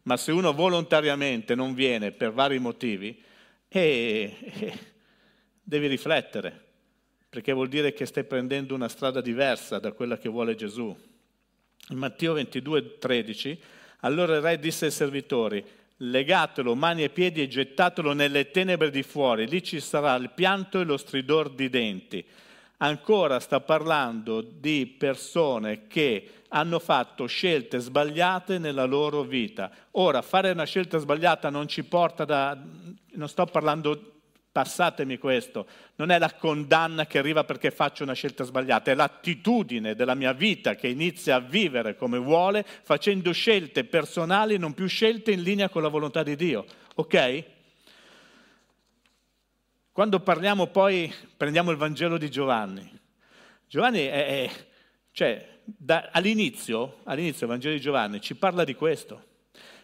ma 0.03 0.17
se 0.17 0.31
uno 0.31 0.53
volontariamente 0.53 1.55
non 1.55 1.73
viene 1.73 2.12
per 2.12 2.31
vari 2.31 2.59
motivi, 2.59 3.21
eh, 3.67 4.38
eh, 4.41 4.79
devi 5.62 5.88
riflettere, 5.88 6.67
perché 7.29 7.53
vuol 7.53 7.67
dire 7.67 7.93
che 7.93 8.05
stai 8.05 8.23
prendendo 8.23 8.75
una 8.75 8.89
strada 8.89 9.21
diversa 9.21 9.79
da 9.79 9.91
quella 9.91 10.17
che 10.17 10.29
vuole 10.29 10.55
Gesù. 10.55 10.95
In 11.89 11.97
Matteo 11.97 12.33
22, 12.33 12.97
13, 12.99 13.62
allora 14.01 14.35
il 14.35 14.41
re 14.41 14.59
disse 14.59 14.85
ai 14.85 14.91
servitori, 14.91 15.63
legatelo 16.01 16.75
mani 16.75 17.03
e 17.03 17.09
piedi 17.09 17.41
e 17.41 17.47
gettatelo 17.47 18.13
nelle 18.13 18.51
tenebre 18.51 18.89
di 18.89 19.03
fuori, 19.03 19.47
lì 19.47 19.63
ci 19.63 19.79
sarà 19.79 20.15
il 20.15 20.31
pianto 20.31 20.79
e 20.79 20.83
lo 20.83 20.97
stridor 20.97 21.49
di 21.49 21.69
denti. 21.69 22.25
Ancora 22.77 23.39
sta 23.39 23.59
parlando 23.59 24.41
di 24.41 24.85
persone 24.97 25.88
che 25.88 26.43
hanno 26.49 26.79
fatto 26.79 27.25
scelte 27.25 27.79
sbagliate 27.79 28.57
nella 28.57 28.85
loro 28.85 29.23
vita. 29.23 29.69
Ora, 29.91 30.21
fare 30.21 30.51
una 30.51 30.63
scelta 30.63 30.97
sbagliata 30.97 31.49
non 31.49 31.67
ci 31.67 31.83
porta 31.83 32.23
da... 32.23 32.57
non 33.12 33.27
sto 33.27 33.45
parlando 33.45 34.18
Passatemi 34.59 35.17
questo, 35.17 35.65
non 35.95 36.11
è 36.11 36.19
la 36.19 36.33
condanna 36.33 37.05
che 37.05 37.17
arriva 37.17 37.45
perché 37.45 37.71
faccio 37.71 38.03
una 38.03 38.11
scelta 38.11 38.43
sbagliata, 38.43 38.91
è 38.91 38.93
l'attitudine 38.93 39.95
della 39.95 40.15
mia 40.15 40.33
vita 40.33 40.75
che 40.75 40.89
inizia 40.89 41.35
a 41.35 41.39
vivere 41.39 41.95
come 41.95 42.17
vuole, 42.17 42.65
facendo 42.65 43.31
scelte 43.31 43.85
personali, 43.85 44.57
non 44.57 44.73
più 44.73 44.85
scelte 44.87 45.31
in 45.31 45.43
linea 45.43 45.69
con 45.69 45.81
la 45.81 45.87
volontà 45.87 46.23
di 46.23 46.35
Dio. 46.35 46.65
Ok? 46.95 47.43
Quando 49.93 50.19
parliamo 50.19 50.67
poi, 50.67 51.09
prendiamo 51.37 51.71
il 51.71 51.77
Vangelo 51.77 52.17
di 52.17 52.29
Giovanni. 52.29 52.99
Giovanni 53.65 53.99
è, 53.99 54.25
è 54.25 54.51
cioè, 55.13 55.61
da, 55.63 56.09
all'inizio, 56.11 56.97
all'inizio 57.05 57.45
il 57.45 57.51
Vangelo 57.53 57.75
di 57.75 57.79
Giovanni 57.79 58.19
ci 58.19 58.35
parla 58.35 58.65
di 58.65 58.75
questo 58.75 59.27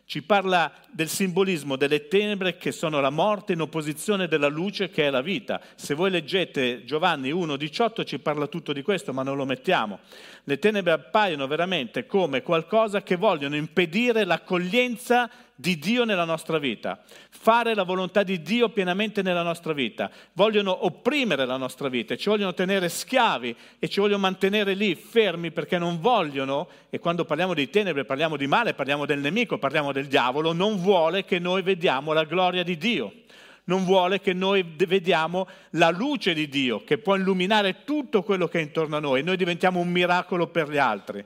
ci 0.06 0.22
parla 0.22 0.72
del 0.92 1.10
simbolismo 1.10 1.76
delle 1.76 2.08
tenebre 2.08 2.58
che 2.58 2.72
sono 2.72 3.02
la 3.02 3.10
morte 3.10 3.54
in 3.54 3.62
opposizione 3.62 4.28
della 4.28 4.48
luce 4.48 4.90
che 4.90 5.08
è 5.08 5.10
la 5.10 5.22
vita. 5.22 5.60
Se 5.76 5.96
voi 5.96 6.12
leggete 6.12 6.84
Giovanni 6.86 7.32
1,18 7.32 8.06
ci 8.06 8.20
parla 8.20 8.46
tutto 8.46 8.72
di 8.72 8.84
questo, 8.84 9.14
ma 9.14 9.24
non 9.24 9.36
lo 9.36 9.46
mettiamo. 9.46 10.00
Le 10.44 10.60
tenebre 10.60 10.94
appaiono 10.94 11.48
veramente 11.48 12.06
come 12.06 12.44
qualcosa 12.44 13.02
che 13.02 13.16
vogliono 13.16 13.56
impedire 13.56 14.26
l'accoglienza 14.26 15.28
di 15.56 15.80
Dio 15.80 16.04
nella 16.04 16.26
nostra 16.26 16.58
vita, 16.58 17.02
fare 17.30 17.74
la 17.74 17.84
volontà 17.84 18.24
di 18.24 18.42
Dio 18.42 18.70
pienamente 18.70 19.22
nella 19.22 19.42
nostra 19.42 19.72
vita, 19.72 20.12
vogliono 20.34 20.86
opprimere 20.86 21.46
la 21.46 21.56
nostra 21.56 21.88
vita, 21.88 22.18
ci 22.18 22.28
vogliono 22.28 22.54
tenere 22.54 22.90
schiavi 22.90 23.56
e 23.80 23.88
ci 23.88 24.02
vogliono 24.02 24.20
mantenere 24.20 24.74
lì 24.74 24.96
fermi 24.96 25.52
perché 25.52 25.78
non 25.78 26.02
vogliono, 26.02 26.68
e 26.90 27.00
quando 27.00 27.24
parliamo 27.24 27.54
di 27.54 27.70
tenebre 27.70 28.04
parliamo 28.04 28.36
di 28.36 28.48
male, 28.48 28.74
parliamo 28.74 29.06
del 29.06 29.20
nemico, 29.20 29.58
parliamo 29.58 29.94
del 29.94 30.08
diavolo, 30.08 30.52
non 30.52 30.78
vuole 30.78 31.24
che 31.24 31.40
noi 31.40 31.62
vediamo 31.62 32.12
la 32.12 32.26
gloria 32.26 32.64
di 32.64 32.78
Dio 32.78 33.14
non 33.66 33.84
vuole 33.84 34.20
che 34.20 34.34
noi 34.34 34.64
vediamo 34.64 35.48
la 35.72 35.90
luce 35.90 36.36
di 36.36 36.48
Dio 36.48 36.84
che 36.84 37.00
può 37.00 37.16
illuminare 37.16 37.84
tutto 37.84 38.22
quello 38.22 38.48
che 38.48 38.60
è 38.60 38.62
intorno 38.62 38.98
a 38.98 39.00
noi. 39.00 39.24
Noi 39.24 39.38
diventiamo 39.38 39.80
un 39.80 39.90
miracolo 39.90 40.46
per 40.50 40.70
gli 40.70 40.78
altri. 40.78 41.26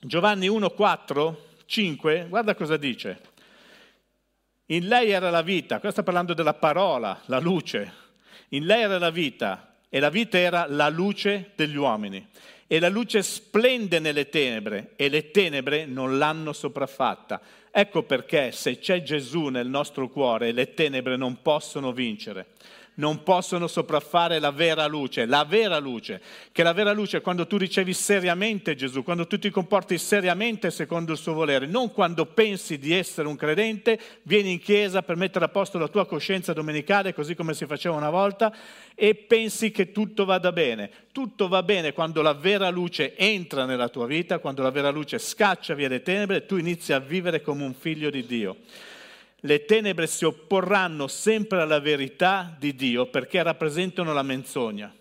Giovanni 0.00 0.48
1,4 0.48 1.49
5, 1.70 2.26
guarda 2.28 2.56
cosa 2.56 2.76
dice. 2.76 3.20
In 4.66 4.88
lei 4.88 5.10
era 5.10 5.30
la 5.30 5.42
vita, 5.42 5.78
qua 5.78 5.92
sta 5.92 6.02
parlando 6.02 6.34
della 6.34 6.54
parola, 6.54 7.22
la 7.26 7.38
luce. 7.38 7.92
In 8.48 8.66
lei 8.66 8.82
era 8.82 8.98
la 8.98 9.10
vita 9.10 9.76
e 9.88 10.00
la 10.00 10.10
vita 10.10 10.36
era 10.36 10.66
la 10.68 10.88
luce 10.88 11.52
degli 11.54 11.76
uomini. 11.76 12.26
E 12.66 12.80
la 12.80 12.88
luce 12.88 13.22
splende 13.22 14.00
nelle 14.00 14.28
tenebre 14.28 14.94
e 14.96 15.08
le 15.08 15.30
tenebre 15.30 15.86
non 15.86 16.18
l'hanno 16.18 16.52
sopraffatta. 16.52 17.40
Ecco 17.70 18.02
perché 18.02 18.50
se 18.50 18.80
c'è 18.80 19.04
Gesù 19.04 19.46
nel 19.46 19.68
nostro 19.68 20.08
cuore 20.08 20.50
le 20.50 20.74
tenebre 20.74 21.14
non 21.14 21.40
possono 21.40 21.92
vincere 21.92 22.48
non 23.00 23.22
possono 23.22 23.66
sopraffare 23.66 24.38
la 24.38 24.50
vera 24.50 24.86
luce, 24.86 25.24
la 25.24 25.44
vera 25.44 25.78
luce, 25.78 26.20
che 26.52 26.62
la 26.62 26.74
vera 26.74 26.92
luce 26.92 27.16
è 27.16 27.20
quando 27.22 27.46
tu 27.46 27.56
ricevi 27.56 27.94
seriamente 27.94 28.76
Gesù, 28.76 29.02
quando 29.02 29.26
tu 29.26 29.38
ti 29.38 29.48
comporti 29.48 29.96
seriamente 29.96 30.70
secondo 30.70 31.12
il 31.12 31.18
suo 31.18 31.32
volere, 31.32 31.66
non 31.66 31.90
quando 31.90 32.26
pensi 32.26 32.78
di 32.78 32.92
essere 32.92 33.26
un 33.26 33.36
credente, 33.36 33.98
vieni 34.22 34.52
in 34.52 34.60
chiesa 34.60 35.02
per 35.02 35.16
mettere 35.16 35.46
a 35.46 35.48
posto 35.48 35.78
la 35.78 35.88
tua 35.88 36.06
coscienza 36.06 36.52
domenicale, 36.52 37.14
così 37.14 37.34
come 37.34 37.54
si 37.54 37.64
faceva 37.64 37.96
una 37.96 38.10
volta, 38.10 38.54
e 38.94 39.14
pensi 39.14 39.70
che 39.70 39.92
tutto 39.92 40.26
vada 40.26 40.52
bene. 40.52 40.90
Tutto 41.10 41.48
va 41.48 41.62
bene 41.62 41.92
quando 41.92 42.20
la 42.20 42.34
vera 42.34 42.68
luce 42.68 43.16
entra 43.16 43.64
nella 43.64 43.88
tua 43.88 44.06
vita, 44.06 44.38
quando 44.38 44.62
la 44.62 44.70
vera 44.70 44.90
luce 44.90 45.18
scaccia 45.18 45.74
via 45.74 45.88
le 45.88 46.02
tenebre 46.02 46.36
e 46.36 46.46
tu 46.46 46.56
inizi 46.56 46.92
a 46.92 47.00
vivere 47.00 47.40
come 47.40 47.64
un 47.64 47.74
figlio 47.74 48.10
di 48.10 48.24
Dio 48.26 48.56
le 49.40 49.64
tenebre 49.64 50.06
si 50.06 50.24
opporranno 50.24 51.06
sempre 51.06 51.60
alla 51.60 51.80
verità 51.80 52.54
di 52.58 52.74
Dio 52.74 53.06
perché 53.06 53.42
rappresentano 53.42 54.12
la 54.12 54.22
menzogna 54.22 54.94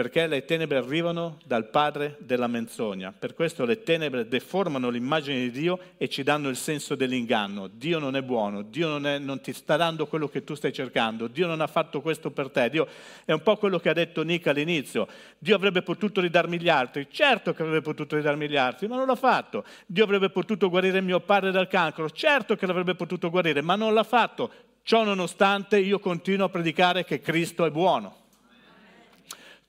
perché 0.00 0.26
le 0.26 0.46
tenebre 0.46 0.78
arrivano 0.78 1.36
dal 1.44 1.68
padre 1.68 2.16
della 2.20 2.46
menzogna. 2.46 3.12
Per 3.12 3.34
questo 3.34 3.66
le 3.66 3.82
tenebre 3.82 4.26
deformano 4.26 4.88
l'immagine 4.88 5.40
di 5.40 5.50
Dio 5.50 5.78
e 5.98 6.08
ci 6.08 6.22
danno 6.22 6.48
il 6.48 6.56
senso 6.56 6.94
dell'inganno. 6.94 7.66
Dio 7.66 7.98
non 7.98 8.16
è 8.16 8.22
buono, 8.22 8.62
Dio 8.62 8.88
non, 8.88 9.06
è, 9.06 9.18
non, 9.18 9.42
ti 9.42 9.52
sta 9.52 9.76
dando 9.76 10.06
quello 10.06 10.26
che 10.26 10.42
tu 10.42 10.54
stai 10.54 10.72
cercando, 10.72 11.26
Dio 11.26 11.46
non 11.46 11.60
ha 11.60 11.66
fatto 11.66 12.00
questo 12.00 12.30
per 12.30 12.48
te. 12.48 12.70
Dio 12.70 12.88
è 13.26 13.32
un 13.32 13.42
po' 13.42 13.58
quello 13.58 13.78
che 13.78 13.90
ha 13.90 13.92
detto 13.92 14.22
Nick 14.22 14.46
all'inizio. 14.46 15.06
Dio 15.36 15.54
avrebbe 15.54 15.82
potuto 15.82 16.22
ridarmi 16.22 16.58
gli 16.58 16.70
altri, 16.70 17.06
certo 17.10 17.52
che 17.52 17.60
avrebbe 17.60 17.82
potuto 17.82 18.16
ridarmi 18.16 18.48
gli 18.48 18.56
altri, 18.56 18.88
ma 18.88 18.96
non 18.96 19.06
l'ha 19.06 19.16
fatto. 19.16 19.66
Dio 19.84 20.04
avrebbe 20.04 20.30
potuto 20.30 20.70
guarire 20.70 21.02
mio 21.02 21.20
padre 21.20 21.50
dal 21.50 21.68
cancro, 21.68 22.08
certo 22.08 22.56
che 22.56 22.64
l'avrebbe 22.64 22.94
potuto 22.94 23.28
guarire, 23.28 23.60
ma 23.60 23.74
non 23.74 23.92
l'ha 23.92 24.04
fatto. 24.04 24.50
Ciò 24.82 25.04
nonostante 25.04 25.78
io 25.78 25.98
continuo 25.98 26.46
a 26.46 26.48
predicare 26.48 27.04
che 27.04 27.20
Cristo 27.20 27.66
è 27.66 27.70
buono. 27.70 28.19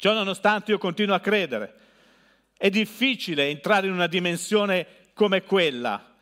Ciò 0.01 0.13
nonostante 0.13 0.71
io 0.71 0.79
continuo 0.79 1.13
a 1.13 1.19
credere. 1.19 1.75
È 2.57 2.71
difficile 2.71 3.49
entrare 3.49 3.85
in 3.85 3.93
una 3.93 4.07
dimensione 4.07 4.87
come 5.13 5.43
quella, 5.43 6.15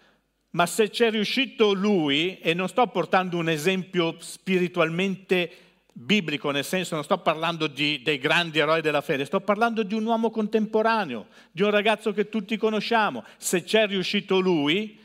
ma 0.49 0.65
se 0.65 0.89
c'è 0.89 1.09
riuscito 1.09 1.71
lui, 1.71 2.39
e 2.39 2.53
non 2.53 2.67
sto 2.67 2.87
portando 2.87 3.37
un 3.37 3.47
esempio 3.47 4.17
spiritualmente 4.19 5.49
biblico, 5.93 6.51
nel 6.51 6.65
senso 6.65 6.95
non 6.95 7.05
sto 7.05 7.19
parlando 7.19 7.67
di, 7.67 8.01
dei 8.01 8.17
grandi 8.17 8.59
eroi 8.59 8.81
della 8.81 8.99
fede, 8.99 9.23
sto 9.23 9.39
parlando 9.39 9.83
di 9.83 9.93
un 9.93 10.03
uomo 10.03 10.29
contemporaneo, 10.29 11.27
di 11.49 11.61
un 11.61 11.69
ragazzo 11.69 12.11
che 12.11 12.27
tutti 12.27 12.57
conosciamo. 12.57 13.23
Se 13.37 13.63
c'è 13.63 13.87
riuscito 13.87 14.41
lui 14.41 14.99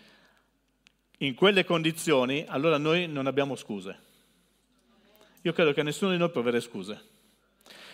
in 1.18 1.34
quelle 1.34 1.64
condizioni, 1.64 2.44
allora 2.48 2.76
noi 2.76 3.06
non 3.06 3.28
abbiamo 3.28 3.54
scuse. 3.54 4.00
Io 5.42 5.52
credo 5.52 5.72
che 5.72 5.84
nessuno 5.84 6.10
di 6.10 6.18
noi 6.18 6.30
può 6.30 6.40
avere 6.40 6.60
scuse. 6.60 7.12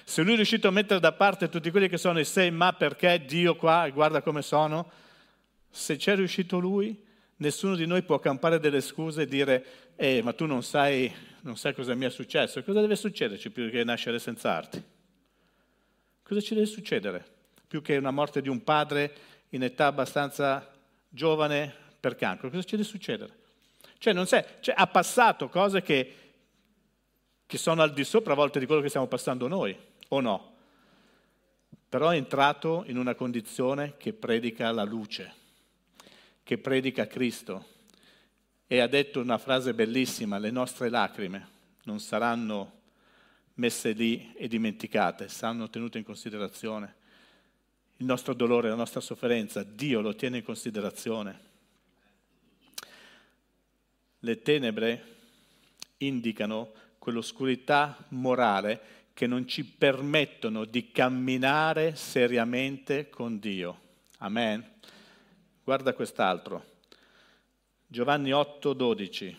Se 0.05 0.23
lui 0.23 0.33
è 0.33 0.37
riuscito 0.37 0.69
a 0.69 0.71
mettere 0.71 1.01
da 1.01 1.13
parte 1.13 1.49
tutti 1.49 1.71
quelli 1.71 1.89
che 1.89 1.99
sono 1.99 2.19
i 2.19 2.25
sei, 2.25 2.51
ma 2.51 2.73
perché 2.73 3.25
Dio 3.25 3.57
qua, 3.57 3.89
guarda 3.91 4.23
come 4.23 4.43
sono, 4.43 4.91
se 5.71 5.97
c'è 5.97 6.17
riuscito 6.17 6.59
lui, 6.59 7.07
nessuno 7.37 7.77
di 7.77 7.87
noi 7.87 8.03
può 8.03 8.19
campare 8.19 8.59
delle 8.59 8.81
scuse 8.81 9.23
e 9.23 9.27
dire, 9.27 9.65
eh, 9.97 10.23
ma 10.23 10.33
tu 10.33 10.47
non 10.47 10.63
sai, 10.63 11.13
non 11.43 11.57
sai 11.57 11.75
cosa 11.75 11.95
mi 11.95 12.07
è 12.07 12.11
successo. 12.11 12.63
Cosa 12.63 12.81
deve 12.81 12.97
succederci 12.97 13.51
più 13.51 13.71
che 13.71 13.85
nascere 13.85 14.19
senza 14.19 14.55
arti? 14.55 14.83
Cosa 16.23 16.41
ci 16.41 16.55
deve 16.55 16.67
succedere? 16.67 17.25
Più 17.67 17.83
che 17.83 17.97
una 17.97 18.11
morte 18.11 18.41
di 18.43 18.49
un 18.49 18.65
padre 18.65 19.15
in 19.51 19.63
età 19.63 19.87
abbastanza 19.87 20.71
giovane 21.09 21.73
per 21.99 22.17
cancro. 22.17 22.51
Cosa 22.51 22.63
ci 22.63 22.77
deve 22.77 22.89
succedere? 22.89 23.39
Cioè, 23.99 24.13
non 24.13 24.27
sei, 24.27 24.43
cioè, 24.61 24.75
ha 24.77 24.87
passato 24.87 25.49
cose 25.49 25.83
che, 25.83 26.15
che 27.47 27.59
sono 27.59 27.83
al 27.83 27.93
di 27.93 28.05
sopra 28.05 28.33
a 28.33 28.37
volte 28.37 28.59
di 28.59 28.67
quello 28.67 28.81
che 28.81 28.89
stiamo 28.89 29.07
passando 29.07 29.47
noi 29.47 29.77
o 30.13 30.21
no? 30.21 30.55
Però 31.89 32.11
è 32.11 32.17
entrato 32.17 32.85
in 32.87 32.97
una 32.97 33.15
condizione 33.15 33.97
che 33.97 34.13
predica 34.13 34.71
la 34.71 34.85
luce, 34.85 35.35
che 36.45 36.59
predica 36.59 37.07
Cristo 37.07 37.67
e 38.67 38.79
ha 38.79 38.87
detto 38.87 39.21
una 39.21 39.39
frase 39.39 39.75
bellissima, 39.75 40.39
le 40.39 40.53
nostre 40.53 40.89
lacrime 40.89 41.49
non 41.85 41.99
saranno 41.99 42.79
messe 43.55 43.91
lì 43.91 44.33
e 44.37 44.47
dimenticate, 44.47 45.29
saranno 45.29 45.69
tenute 45.69 45.99
in 45.99 46.05
considerazione. 46.05 46.95
Il 47.97 48.07
nostro 48.07 48.33
dolore, 48.33 48.69
la 48.69 48.77
nostra 48.77 49.01
sofferenza, 49.01 49.63
Dio 49.65 50.01
lo 50.01 50.15
tiene 50.15 50.39
in 50.39 50.45
considerazione. 50.45 51.49
Le 54.21 54.43
tenebre 54.43 55.17
indicano 55.99 56.73
quell'oscurità 56.99 58.05
morale 58.09 59.00
che 59.13 59.27
non 59.27 59.47
ci 59.47 59.65
permettono 59.65 60.65
di 60.65 60.91
camminare 60.91 61.95
seriamente 61.95 63.11
con 63.11 63.39
Dio. 63.39 63.79
Amen. 64.19 64.67
Guarda 65.63 65.93
quest'altro. 65.93 66.65
Giovanni 67.87 68.33
8, 68.33 68.73
12. 68.73 69.37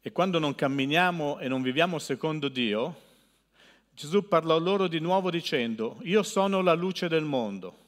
E 0.00 0.12
quando 0.12 0.38
non 0.38 0.54
camminiamo 0.54 1.38
e 1.38 1.48
non 1.48 1.62
viviamo 1.62 1.98
secondo 1.98 2.48
Dio, 2.48 3.00
Gesù 3.94 4.26
parlò 4.26 4.58
loro 4.58 4.86
di 4.86 4.98
nuovo 4.98 5.30
dicendo, 5.30 5.98
io 6.02 6.22
sono 6.22 6.60
la 6.62 6.74
luce 6.74 7.08
del 7.08 7.24
mondo. 7.24 7.78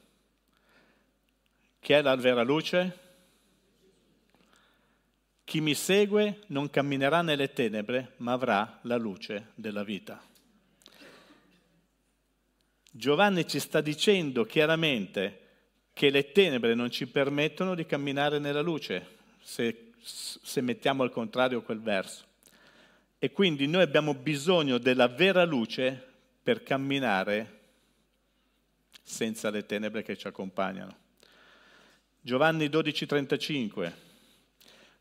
Chi 1.79 1.93
è 1.93 2.01
la 2.01 2.15
vera 2.15 2.43
luce? 2.43 3.06
Chi 5.47 5.61
mi 5.61 5.75
segue 5.75 6.41
non 6.47 6.69
camminerà 6.69 7.21
nelle 7.21 7.53
tenebre, 7.53 8.15
ma 8.17 8.33
avrà 8.33 8.79
la 8.81 8.97
luce 8.97 9.51
della 9.55 9.85
vita. 9.85 10.21
Giovanni 12.91 13.47
ci 13.47 13.61
sta 13.61 13.79
dicendo 13.79 14.43
chiaramente 14.43 15.45
che 15.93 16.09
le 16.09 16.33
tenebre 16.33 16.75
non 16.75 16.91
ci 16.91 17.07
permettono 17.07 17.75
di 17.75 17.85
camminare 17.85 18.39
nella 18.39 18.59
luce, 18.59 19.19
se, 19.39 19.93
se 20.01 20.59
mettiamo 20.59 21.03
al 21.03 21.11
contrario 21.11 21.61
quel 21.61 21.79
verso. 21.79 22.25
E 23.17 23.31
quindi 23.31 23.67
noi 23.67 23.83
abbiamo 23.83 24.15
bisogno 24.15 24.77
della 24.77 25.07
vera 25.07 25.45
luce 25.45 26.07
per 26.43 26.61
camminare 26.61 27.59
senza 29.01 29.49
le 29.49 29.65
tenebre 29.65 30.03
che 30.03 30.17
ci 30.17 30.27
accompagnano. 30.27 30.93
Giovanni 32.19 32.67
12:35 32.67 34.06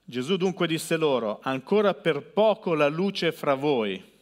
Gesù 0.09 0.37
dunque 0.37 0.69
disse 0.69 0.97
loro, 0.97 1.41
ancora 1.43 1.93
per 1.93 2.23
poco 2.23 2.75
la 2.75 2.87
luce 2.87 3.33
fra 3.33 3.55
voi. 3.55 4.15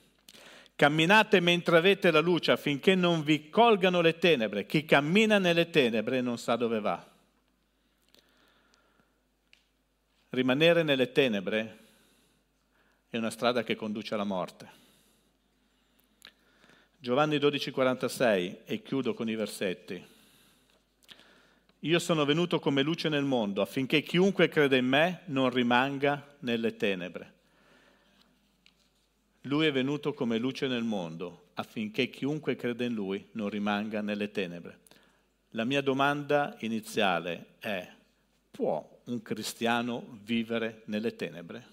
Camminate 0.74 1.40
mentre 1.40 1.76
avete 1.76 2.10
la 2.10 2.20
luce 2.20 2.52
affinché 2.52 2.94
non 2.94 3.22
vi 3.22 3.50
colgano 3.50 4.00
le 4.00 4.16
tenebre. 4.16 4.64
Chi 4.64 4.86
cammina 4.86 5.38
nelle 5.38 5.68
tenebre 5.68 6.22
non 6.22 6.38
sa 6.38 6.56
dove 6.56 6.80
va. 6.80 7.06
Rimanere 10.30 10.82
nelle 10.82 11.12
tenebre 11.12 11.78
è 13.10 13.18
una 13.18 13.30
strada 13.30 13.62
che 13.62 13.76
conduce 13.76 14.14
alla 14.14 14.24
morte. 14.24 14.82
Giovanni 16.96 17.36
12,46 17.36 18.60
e 18.64 18.82
chiudo 18.82 19.12
con 19.12 19.28
i 19.28 19.34
versetti. 19.34 20.13
Io 21.84 21.98
sono 21.98 22.24
venuto 22.24 22.60
come 22.60 22.80
luce 22.80 23.10
nel 23.10 23.24
mondo 23.24 23.60
affinché 23.60 24.00
chiunque 24.00 24.48
crede 24.48 24.78
in 24.78 24.86
me 24.86 25.20
non 25.26 25.50
rimanga 25.50 26.34
nelle 26.38 26.76
tenebre. 26.76 27.32
Lui 29.42 29.66
è 29.66 29.72
venuto 29.72 30.14
come 30.14 30.38
luce 30.38 30.66
nel 30.66 30.82
mondo 30.82 31.48
affinché 31.54 32.08
chiunque 32.08 32.56
crede 32.56 32.86
in 32.86 32.94
lui 32.94 33.28
non 33.32 33.50
rimanga 33.50 34.00
nelle 34.00 34.30
tenebre. 34.30 34.78
La 35.50 35.64
mia 35.64 35.82
domanda 35.82 36.56
iniziale 36.60 37.56
è, 37.58 37.86
può 38.50 39.02
un 39.04 39.20
cristiano 39.20 40.18
vivere 40.22 40.84
nelle 40.86 41.14
tenebre? 41.14 41.66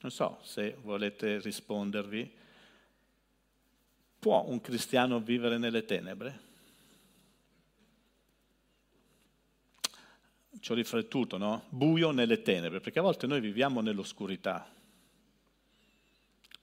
Non 0.00 0.10
so 0.10 0.38
se 0.42 0.74
volete 0.80 1.38
rispondervi 1.38 2.32
Può 4.20 4.44
un 4.46 4.60
cristiano 4.60 5.18
vivere 5.18 5.56
nelle 5.56 5.86
tenebre? 5.86 6.40
Ci 10.60 10.72
ho 10.72 10.74
riflettuto, 10.74 11.38
no? 11.38 11.64
Buio 11.70 12.10
nelle 12.10 12.42
tenebre, 12.42 12.80
perché 12.80 12.98
a 12.98 13.02
volte 13.02 13.26
noi 13.26 13.40
viviamo 13.40 13.80
nell'oscurità, 13.80 14.70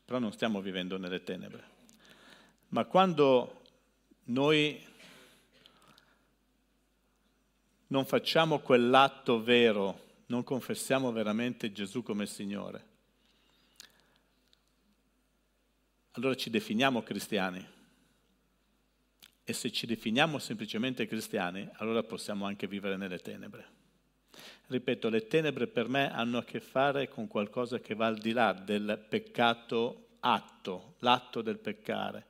però 0.06 0.20
non 0.20 0.32
stiamo 0.32 0.62
vivendo 0.62 1.00
nelle 1.00 1.24
tenebre. 1.24 1.64
Ma 2.68 2.86
quando 2.86 3.62
noi 4.26 4.80
non 7.88 8.06
facciamo 8.06 8.60
quell'atto 8.60 9.42
vero, 9.42 10.06
non 10.28 10.44
confessiamo 10.44 11.12
veramente 11.12 11.72
Gesù 11.72 12.04
come 12.04 12.28
Signore, 12.28 12.87
allora 16.18 16.36
ci 16.36 16.50
definiamo 16.50 17.04
cristiani. 17.04 17.66
E 19.44 19.54
se 19.54 19.72
ci 19.72 19.86
definiamo 19.86 20.40
semplicemente 20.40 21.08
cristiani, 21.08 21.68
allora 21.76 22.04
possiamo 22.04 22.46
anche 22.46 22.68
vivere 22.68 22.98
nelle 22.98 23.20
tenebre. 23.20 23.76
Ripeto, 24.68 25.10
le 25.10 25.28
tenebre 25.28 25.68
per 25.68 25.88
me 25.88 26.12
hanno 26.12 26.40
a 26.40 26.44
che 26.44 26.60
fare 26.60 27.08
con 27.08 27.28
qualcosa 27.28 27.80
che 27.80 27.96
va 27.96 28.08
al 28.08 28.18
di 28.18 28.34
là 28.34 28.52
del 28.52 29.06
peccato 29.08 30.08
atto, 30.20 30.96
l'atto 31.00 31.42
del 31.42 31.60
peccare. 31.60 32.26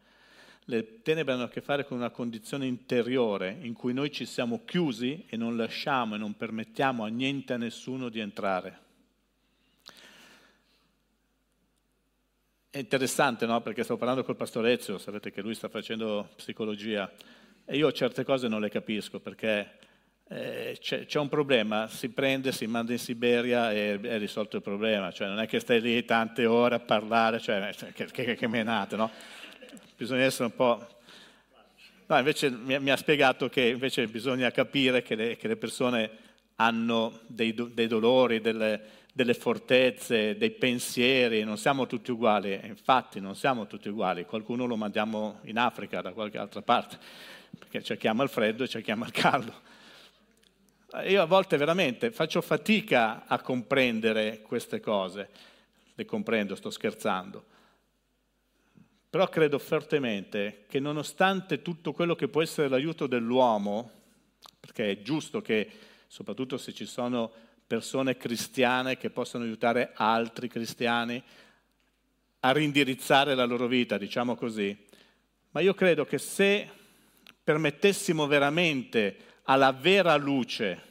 Le 0.65 1.01
tenebre 1.01 1.33
hanno 1.33 1.43
a 1.43 1.49
che 1.49 1.61
fare 1.61 1.85
con 1.85 1.97
una 1.97 2.11
condizione 2.11 2.67
interiore 2.67 3.57
in 3.61 3.73
cui 3.73 3.93
noi 3.93 4.11
ci 4.11 4.25
siamo 4.25 4.63
chiusi 4.65 5.25
e 5.27 5.37
non 5.37 5.55
lasciamo 5.55 6.15
e 6.15 6.17
non 6.17 6.35
permettiamo 6.35 7.05
a 7.05 7.07
niente, 7.07 7.53
a 7.53 7.57
nessuno 7.57 8.09
di 8.09 8.19
entrare. 8.19 8.85
È 12.69 12.79
interessante, 12.79 13.45
no? 13.45 13.61
Perché 13.61 13.83
stavo 13.83 13.97
parlando 13.97 14.23
col 14.23 14.35
pastore 14.35 14.73
Ezio, 14.73 14.97
sapete 14.97 15.31
che 15.31 15.41
lui 15.41 15.55
sta 15.55 15.69
facendo 15.69 16.29
psicologia 16.35 17.09
e 17.65 17.77
io 17.77 17.91
certe 17.93 18.25
cose 18.25 18.49
non 18.49 18.59
le 18.59 18.69
capisco 18.69 19.19
perché 19.19 19.77
eh, 20.27 20.77
c'è, 20.79 21.05
c'è, 21.05 21.19
un 21.19 21.29
problema, 21.29 21.87
si 21.87 22.09
prende, 22.09 22.51
si 22.51 22.67
manda 22.67 22.91
in 22.91 22.99
Siberia 22.99 23.71
e 23.71 23.97
è 23.99 24.17
risolto 24.17 24.57
il 24.57 24.61
problema, 24.61 25.11
cioè 25.11 25.29
non 25.29 25.39
è 25.39 25.47
che 25.47 25.61
stai 25.61 25.79
lì 25.79 26.03
tante 26.03 26.45
ore 26.45 26.75
a 26.75 26.79
parlare, 26.79 27.39
cioè 27.39 27.73
che, 27.93 28.05
che, 28.05 28.35
che 28.35 28.47
menate, 28.47 28.97
no? 28.97 29.09
Bisogna 29.95 30.23
essere 30.23 30.45
un 30.45 30.55
po'... 30.55 30.87
No, 32.07 32.17
invece 32.17 32.49
mi, 32.49 32.77
mi, 32.79 32.89
ha 32.89 32.97
spiegato 32.97 33.47
che 33.47 33.61
invece 33.61 34.07
bisogna 34.07 34.51
capire 34.51 35.01
che 35.01 35.15
le, 35.15 35.37
che 35.37 35.47
le 35.47 35.55
persone 35.55 36.09
hanno 36.55 37.21
dei, 37.27 37.53
dei 37.53 37.87
dolori, 37.87 38.41
delle, 38.41 38.81
delle, 39.17 39.33
fortezze, 39.33 40.37
dei 40.37 40.51
pensieri, 40.51 41.43
non 41.43 41.57
siamo 41.57 41.87
tutti 41.87 42.11
uguali, 42.11 42.59
infatti 42.65 43.19
non 43.19 43.35
siamo 43.35 43.65
tutti 43.65 43.89
uguali, 43.89 44.25
qualcuno 44.25 44.67
lo 44.67 44.75
mandiamo 44.75 45.39
in 45.45 45.57
Africa 45.57 46.01
da 46.01 46.11
qualche 46.11 46.37
altra 46.37 46.61
parte, 46.61 46.99
perché 47.57 47.81
cerchiamo 47.81 48.21
il 48.21 48.29
freddo 48.29 48.63
e 48.63 48.67
cerchiamo 48.67 49.05
il 49.05 49.11
caldo. 49.11 49.53
Io 51.07 51.19
a 51.19 51.25
volte 51.25 51.57
veramente 51.57 52.11
faccio 52.11 52.41
fatica 52.41 53.25
a 53.25 53.41
comprendere 53.41 54.43
queste 54.43 54.79
cose, 54.79 55.29
le 55.95 56.05
comprendo, 56.05 56.53
sto 56.53 56.69
scherzando, 56.69 57.43
però 59.09 59.27
credo 59.29 59.57
fortemente 59.57 60.65
che 60.67 60.79
nonostante 60.79 61.63
tutto 61.63 61.91
quello 61.91 62.13
che 62.13 62.27
può 62.27 62.43
essere 62.43 62.67
l'aiuto 62.67 63.07
dell'uomo, 63.07 63.89
perché 64.59 64.91
è 64.91 65.01
giusto 65.01 65.41
che, 65.41 65.67
soprattutto 66.05 66.59
se 66.59 66.71
ci 66.71 66.85
sono 66.85 67.45
persone 67.67 68.15
cristiane 68.15 68.97
che 68.97 69.09
possano 69.09 69.43
aiutare 69.43 69.91
altri 69.93 70.47
cristiani 70.47 71.21
a 72.39 72.51
rindirizzare 72.51 73.35
la 73.35 73.43
loro 73.43 73.67
vita, 73.67 73.97
diciamo 73.97 74.35
così, 74.35 74.75
ma 75.51 75.59
io 75.59 75.73
credo 75.73 76.05
che 76.05 76.17
se 76.17 76.69
permettessimo 77.43 78.25
veramente 78.25 79.17
alla 79.43 79.71
vera 79.71 80.15
luce. 80.15 80.83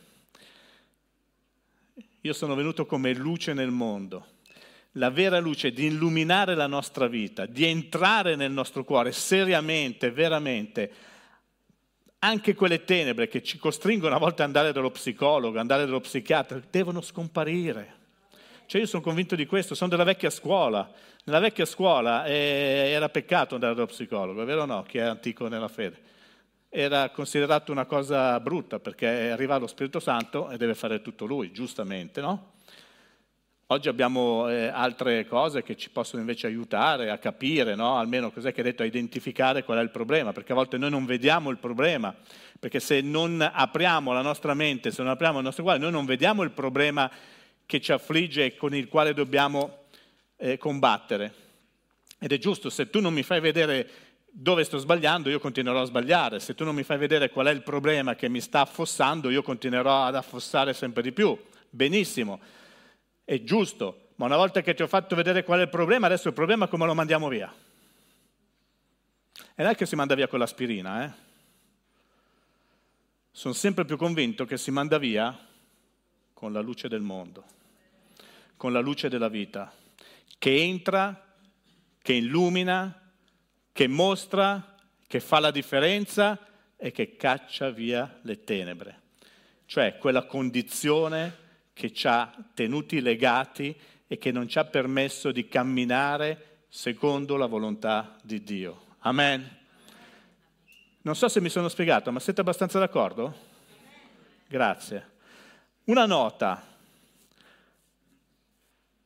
Io 2.23 2.33
sono 2.33 2.55
venuto 2.55 2.85
come 2.85 3.15
luce 3.15 3.53
nel 3.53 3.71
mondo. 3.71 4.35
La 4.93 5.11
vera 5.11 5.39
luce 5.39 5.73
di 5.73 5.87
illuminare 5.87 6.55
la 6.55 6.67
nostra 6.67 7.07
vita, 7.07 7.47
di 7.47 7.65
entrare 7.67 8.35
nel 8.35 8.51
nostro 8.51 8.85
cuore 8.85 9.13
seriamente, 9.13 10.11
veramente. 10.11 10.91
Anche 12.27 12.55
quelle 12.55 12.85
tenebre 12.85 13.29
che 13.29 13.41
ci 13.41 13.57
costringono 13.57 14.17
a 14.17 14.19
volte 14.19 14.43
ad 14.43 14.49
andare 14.49 14.73
dallo 14.73 14.91
psicologo, 14.91 15.61
andare 15.61 15.85
dallo 15.85 16.01
psichiatra, 16.01 16.61
devono 16.69 17.01
scomparire. 17.01 17.95
Cioè 18.67 18.81
io 18.81 18.87
sono 18.89 19.01
convinto 19.01 19.37
di 19.37 19.47
questo, 19.47 19.77
sono 19.77 19.91
della 19.91 20.03
vecchia 20.03 20.29
scuola. 20.31 20.91
Nella 21.25 21.39
vecchia 21.39 21.65
scuola 21.65 22.25
eh, 22.25 22.91
era 22.91 23.09
peccato 23.09 23.55
andare 23.55 23.75
dallo 23.75 23.87
psicologo, 23.87 24.43
è 24.43 24.45
vero 24.45 24.63
o 24.63 24.67
no? 24.67 24.83
Chi 24.83 24.99
è 24.99 25.03
antico 25.03 25.47
nella 25.47 25.69
fede? 25.69 26.15
era 26.69 27.09
considerato 27.09 27.73
una 27.73 27.87
cosa 27.87 28.39
brutta 28.39 28.79
perché 28.81 29.31
arriva 29.31 29.57
lo 29.57 29.67
Spirito 29.67 29.99
Santo 29.99 30.51
e 30.51 30.59
deve 30.59 30.75
fare 30.75 31.01
tutto 31.01 31.25
lui, 31.25 31.51
giustamente, 31.51 32.21
no? 32.21 32.53
Oggi 33.71 33.89
abbiamo 33.89 34.49
eh, 34.49 34.69
altre 34.69 35.27
cose 35.27 35.65
che 35.65 35.77
ci 35.77 35.91
possono 35.91 36.21
invece 36.21 36.47
aiutare 36.47 37.11
a 37.11 37.19
capire, 37.19 37.75
no? 37.75 37.97
almeno 37.97 38.31
cos'è 38.31 38.53
che 38.53 38.61
hai 38.61 38.67
detto, 38.69 38.85
a 38.85 38.87
identificare 38.87 39.65
qual 39.65 39.79
è 39.79 39.83
il 39.83 39.91
problema, 39.91 40.31
perché 40.31 40.53
a 40.53 40.55
volte 40.55 40.79
noi 40.79 40.91
non 40.91 41.05
vediamo 41.05 41.51
il 41.51 41.59
problema, 41.59 42.15
perché 42.61 42.79
se 42.79 43.01
non 43.01 43.41
apriamo 43.41 44.13
la 44.13 44.23
nostra 44.23 44.55
mente, 44.55 44.93
se 44.93 45.03
non 45.03 45.11
apriamo 45.11 45.39
il 45.39 45.45
nostro 45.45 45.65
cuore, 45.65 45.81
noi 45.81 45.91
non 45.91 46.05
vediamo 46.05 46.45
il 46.45 46.53
problema 46.53 47.11
che 47.67 47.81
ci 47.81 47.91
affligge 47.91 48.45
e 48.45 48.55
con 48.55 48.73
il 48.73 48.87
quale 48.87 49.13
dobbiamo 49.13 49.87
eh, 50.37 50.59
combattere. 50.59 51.35
Ed 52.21 52.31
è 52.31 52.39
giusto, 52.39 52.71
se 52.71 52.89
tu 52.89 53.01
non 53.01 53.13
mi 53.13 53.25
fai 53.25 53.41
vedere 53.41 53.91
dove 54.31 54.63
sto 54.63 54.79
sbagliando, 54.79 55.29
io 55.29 55.41
continuerò 55.41 55.81
a 55.81 55.87
sbagliare. 55.87 56.39
Se 56.39 56.55
tu 56.55 56.63
non 56.63 56.77
mi 56.77 56.85
fai 56.85 56.99
vedere 56.99 57.31
qual 57.31 57.47
è 57.47 57.51
il 57.51 57.63
problema 57.63 58.15
che 58.15 58.29
mi 58.29 58.41
sta 58.41 58.61
affossando, 58.61 59.29
io 59.29 59.43
continuerò 59.43 60.05
ad 60.05 60.15
affossare 60.15 60.73
sempre 60.73 61.03
di 61.03 61.11
più. 61.11 61.37
Benissimo, 61.69 62.39
è 63.27 63.43
giusto, 63.43 64.11
ma 64.15 64.27
una 64.27 64.37
volta 64.37 64.63
che 64.63 64.73
ti 64.73 64.85
ho 64.85 64.87
fatto 64.87 65.17
vedere 65.17 65.43
qual 65.43 65.59
è 65.59 65.63
il 65.63 65.69
problema, 65.69 66.07
adesso 66.07 66.29
il 66.29 66.35
problema 66.35 66.67
è 66.67 66.69
come 66.69 66.87
lo 66.87 66.95
mandiamo 66.95 67.29
via. 67.29 67.53
E 69.35 69.63
non 69.63 69.73
è 69.73 69.75
che 69.75 69.85
si 69.85 69.97
manda 69.97 70.15
via 70.15 70.29
con 70.29 70.39
l'aspirina, 70.39 71.05
eh? 71.05 71.25
Sono 73.33 73.53
sempre 73.53 73.85
più 73.85 73.97
convinto 73.97 74.45
che 74.45 74.57
si 74.57 74.71
manda 74.71 74.97
via 74.99 75.37
con 76.33 76.53
la 76.53 76.61
luce 76.61 76.87
del 76.87 77.01
mondo, 77.01 77.45
con 78.57 78.73
la 78.73 78.79
luce 78.79 79.09
della 79.09 79.29
vita, 79.29 79.73
che 80.39 80.63
entra, 80.63 81.35
che 82.01 82.13
illumina, 82.13 83.11
che 83.73 83.89
mostra, 83.89 84.77
che 85.05 85.19
fa 85.19 85.41
la 85.41 85.51
differenza 85.51 86.39
e 86.77 86.93
che 86.93 87.17
caccia 87.17 87.71
via 87.71 88.21
le 88.23 88.45
tenebre. 88.45 89.01
Cioè 89.67 89.99
quella 89.99 90.27
condizione 90.27 91.45
che 91.77 91.93
ci 91.93 92.09
ha 92.09 92.35
tenuti 92.55 93.03
legati 93.03 93.79
e 94.07 94.17
che 94.17 94.33
non 94.33 94.49
ci 94.49 94.59
ha 94.59 94.65
permesso 94.65 95.31
di 95.31 95.47
camminare 95.47 96.61
secondo 96.71 97.37
la 97.37 97.45
volontà 97.45 98.17
di 98.23 98.43
Dio. 98.43 98.85
Amen. 99.01 99.47
Non 101.03 101.15
so 101.15 101.29
se 101.29 101.39
mi 101.43 101.51
sono 101.51 101.69
spiegato, 101.69 102.11
ma 102.11 102.19
siete 102.19 102.41
abbastanza 102.41 102.79
d'accordo? 102.79 103.37
Grazie. 104.49 105.11
Una 105.85 106.07
nota, 106.07 106.67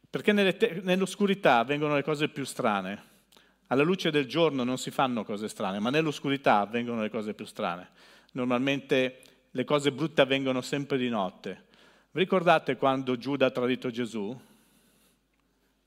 perché 0.08 0.56
te- 0.56 0.80
nell'oscurità 0.84 1.58
avvengono 1.58 1.96
le 1.96 2.04
cose 2.04 2.28
più 2.28 2.44
strane. 2.44 3.08
Alla 3.66 3.82
luce 3.82 4.12
del 4.12 4.26
giorno 4.26 4.62
non 4.62 4.78
si 4.78 4.92
fanno 4.92 5.24
cose 5.24 5.48
strane, 5.48 5.80
ma 5.80 5.90
nell'oscurità 5.90 6.60
avvengono 6.60 7.02
le 7.02 7.10
cose 7.10 7.34
più 7.34 7.46
strane. 7.46 7.88
Normalmente 8.32 9.22
le 9.50 9.64
cose 9.64 9.90
brutte 9.90 10.20
avvengono 10.20 10.60
sempre 10.60 10.98
di 10.98 11.08
notte. 11.08 11.64
Ricordate 12.12 12.76
quando 12.76 13.16
Giuda 13.16 13.46
ha 13.46 13.50
tradito 13.50 13.90
Gesù? 13.90 14.38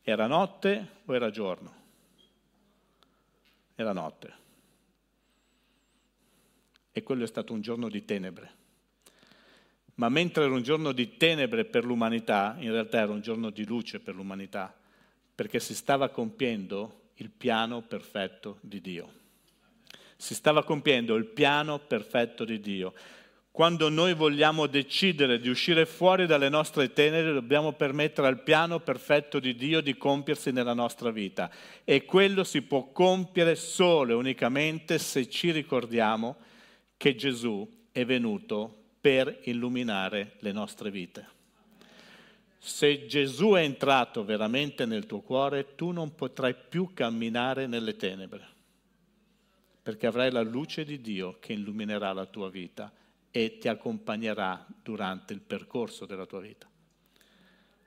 Era 0.01 0.25
notte 0.25 0.87
o 1.03 1.13
era 1.13 1.29
giorno? 1.29 1.73
Era 3.75 3.91
notte. 3.91 4.33
E 6.93 7.03
quello 7.03 7.25
è 7.25 7.27
stato 7.27 7.51
un 7.51 7.59
giorno 7.59 7.89
di 7.89 8.05
tenebre. 8.05 8.51
Ma 9.95 10.07
mentre 10.07 10.45
era 10.45 10.53
un 10.53 10.63
giorno 10.63 10.93
di 10.93 11.17
tenebre 11.17 11.65
per 11.65 11.83
l'umanità, 11.83 12.55
in 12.59 12.71
realtà 12.71 12.99
era 12.99 13.11
un 13.11 13.21
giorno 13.21 13.49
di 13.49 13.65
luce 13.65 13.99
per 13.99 14.15
l'umanità, 14.15 14.73
perché 15.35 15.59
si 15.59 15.75
stava 15.75 16.07
compiendo 16.07 17.09
il 17.15 17.29
piano 17.29 17.81
perfetto 17.81 18.59
di 18.61 18.79
Dio. 18.79 19.11
Si 20.15 20.33
stava 20.33 20.63
compiendo 20.63 21.15
il 21.15 21.25
piano 21.25 21.79
perfetto 21.79 22.45
di 22.45 22.61
Dio. 22.61 22.93
Quando 23.53 23.87
noi 23.87 24.15
vogliamo 24.15 24.65
decidere 24.65 25.39
di 25.39 25.47
uscire 25.47 25.85
fuori 25.85 26.25
dalle 26.25 26.49
nostre 26.49 26.91
tenere, 26.91 27.33
dobbiamo 27.33 27.73
permettere 27.73 28.25
al 28.25 28.41
piano 28.41 28.79
perfetto 28.79 29.37
di 29.37 29.53
Dio 29.53 29.79
di 29.79 29.95
compiersi 29.95 30.51
nella 30.51 30.73
nostra 30.73 31.11
vita. 31.11 31.51
E 31.83 32.03
quello 32.03 32.43
si 32.43 32.63
può 32.63 32.87
compiere 32.91 33.53
solo 33.53 34.13
e 34.13 34.15
unicamente 34.15 34.97
se 34.97 35.29
ci 35.29 35.51
ricordiamo 35.51 36.37
che 36.97 37.13
Gesù 37.13 37.69
è 37.91 38.03
venuto 38.05 38.75
per 38.99 39.41
illuminare 39.43 40.31
le 40.39 40.51
nostre 40.51 40.89
vite. 40.89 41.27
Se 42.57 43.05
Gesù 43.05 43.51
è 43.51 43.61
entrato 43.61 44.25
veramente 44.25 44.87
nel 44.87 45.05
tuo 45.05 45.19
cuore, 45.19 45.75
tu 45.75 45.91
non 45.91 46.15
potrai 46.15 46.55
più 46.55 46.89
camminare 46.95 47.67
nelle 47.67 47.95
tenebre, 47.97 48.47
perché 49.83 50.07
avrai 50.07 50.31
la 50.31 50.41
luce 50.41 50.83
di 50.83 50.99
Dio 51.01 51.37
che 51.39 51.53
illuminerà 51.53 52.13
la 52.13 52.25
tua 52.25 52.49
vita 52.49 52.91
e 53.35 53.57
ti 53.57 53.67
accompagnerà 53.67 54.63
durante 54.83 55.33
il 55.33 55.41
percorso 55.41 56.05
della 56.05 56.27
tua 56.27 56.39
vita. 56.39 56.69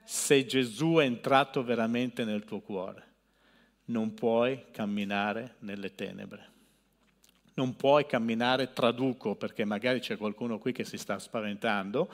Se 0.03 0.45
Gesù 0.45 0.95
è 0.95 1.05
entrato 1.05 1.63
veramente 1.63 2.25
nel 2.25 2.43
tuo 2.43 2.59
cuore, 2.59 3.05
non 3.85 4.13
puoi 4.13 4.65
camminare 4.71 5.55
nelle 5.59 5.95
tenebre. 5.95 6.49
non 7.57 7.75
puoi 7.75 8.05
camminare, 8.05 8.71
traduco 8.71 9.35
perché 9.35 9.65
magari 9.65 9.99
c'è 9.99 10.17
qualcuno 10.17 10.59
qui 10.59 10.73
che 10.73 10.83
si 10.83 10.97
sta 10.97 11.17
spaventando, 11.17 12.07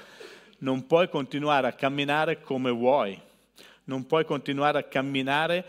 non 0.59 0.87
puoi 0.87 1.09
continuare 1.09 1.67
a 1.67 1.73
camminare 1.73 2.39
come 2.39 2.71
vuoi, 2.71 3.19
non 3.85 4.05
puoi 4.05 4.23
continuare 4.25 4.79
a 4.79 4.83
camminare 4.83 5.65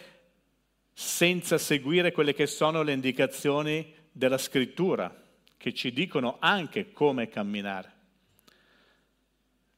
senza 0.92 1.58
seguire 1.58 2.12
quelle 2.12 2.34
che 2.34 2.46
sono 2.46 2.82
le 2.82 2.92
indicazioni 2.92 3.92
della 4.12 4.38
scrittura, 4.38 5.23
che 5.64 5.72
ci 5.72 5.94
dicono 5.94 6.36
anche 6.40 6.92
come 6.92 7.30
camminare. 7.30 7.92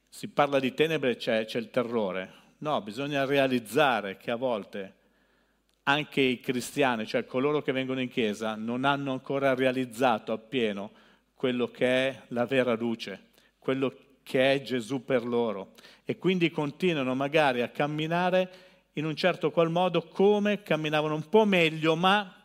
Si 0.09 0.27
parla 0.27 0.59
di 0.59 0.75
tenebre, 0.75 1.14
c'è, 1.14 1.44
c'è 1.44 1.61
il 1.61 1.70
terrore. 1.70 2.33
No, 2.59 2.83
bisogna 2.83 3.25
realizzare 3.25 4.16
che 4.16 4.33
a 4.33 4.35
volte 4.35 4.94
anche 5.85 6.20
i 6.20 6.40
cristiani, 6.40 7.07
cioè 7.07 7.25
coloro 7.25 7.62
che 7.62 7.70
vengono 7.70 8.01
in 8.01 8.09
chiesa, 8.09 8.57
non 8.57 8.83
hanno 8.83 9.12
ancora 9.12 9.55
realizzato 9.55 10.33
appieno 10.33 10.90
quello 11.37 11.68
che 11.68 11.87
è 11.87 12.22
la 12.31 12.46
vera 12.46 12.75
luce, 12.75 13.27
quello 13.61 13.94
che 14.25 14.55
è 14.55 14.62
Gesù 14.62 15.05
per 15.05 15.25
loro 15.25 15.75
e 16.05 16.18
quindi 16.18 16.51
continuano 16.51 17.14
magari 17.14 17.62
a 17.62 17.68
camminare 17.68 18.51
in 18.94 19.05
un 19.05 19.14
certo 19.14 19.53
qual 19.53 19.70
modo 19.70 20.03
come 20.03 20.64
camminavano 20.64 21.14
un 21.14 21.29
po' 21.29 21.44
meglio, 21.44 21.94
ma 21.94 22.36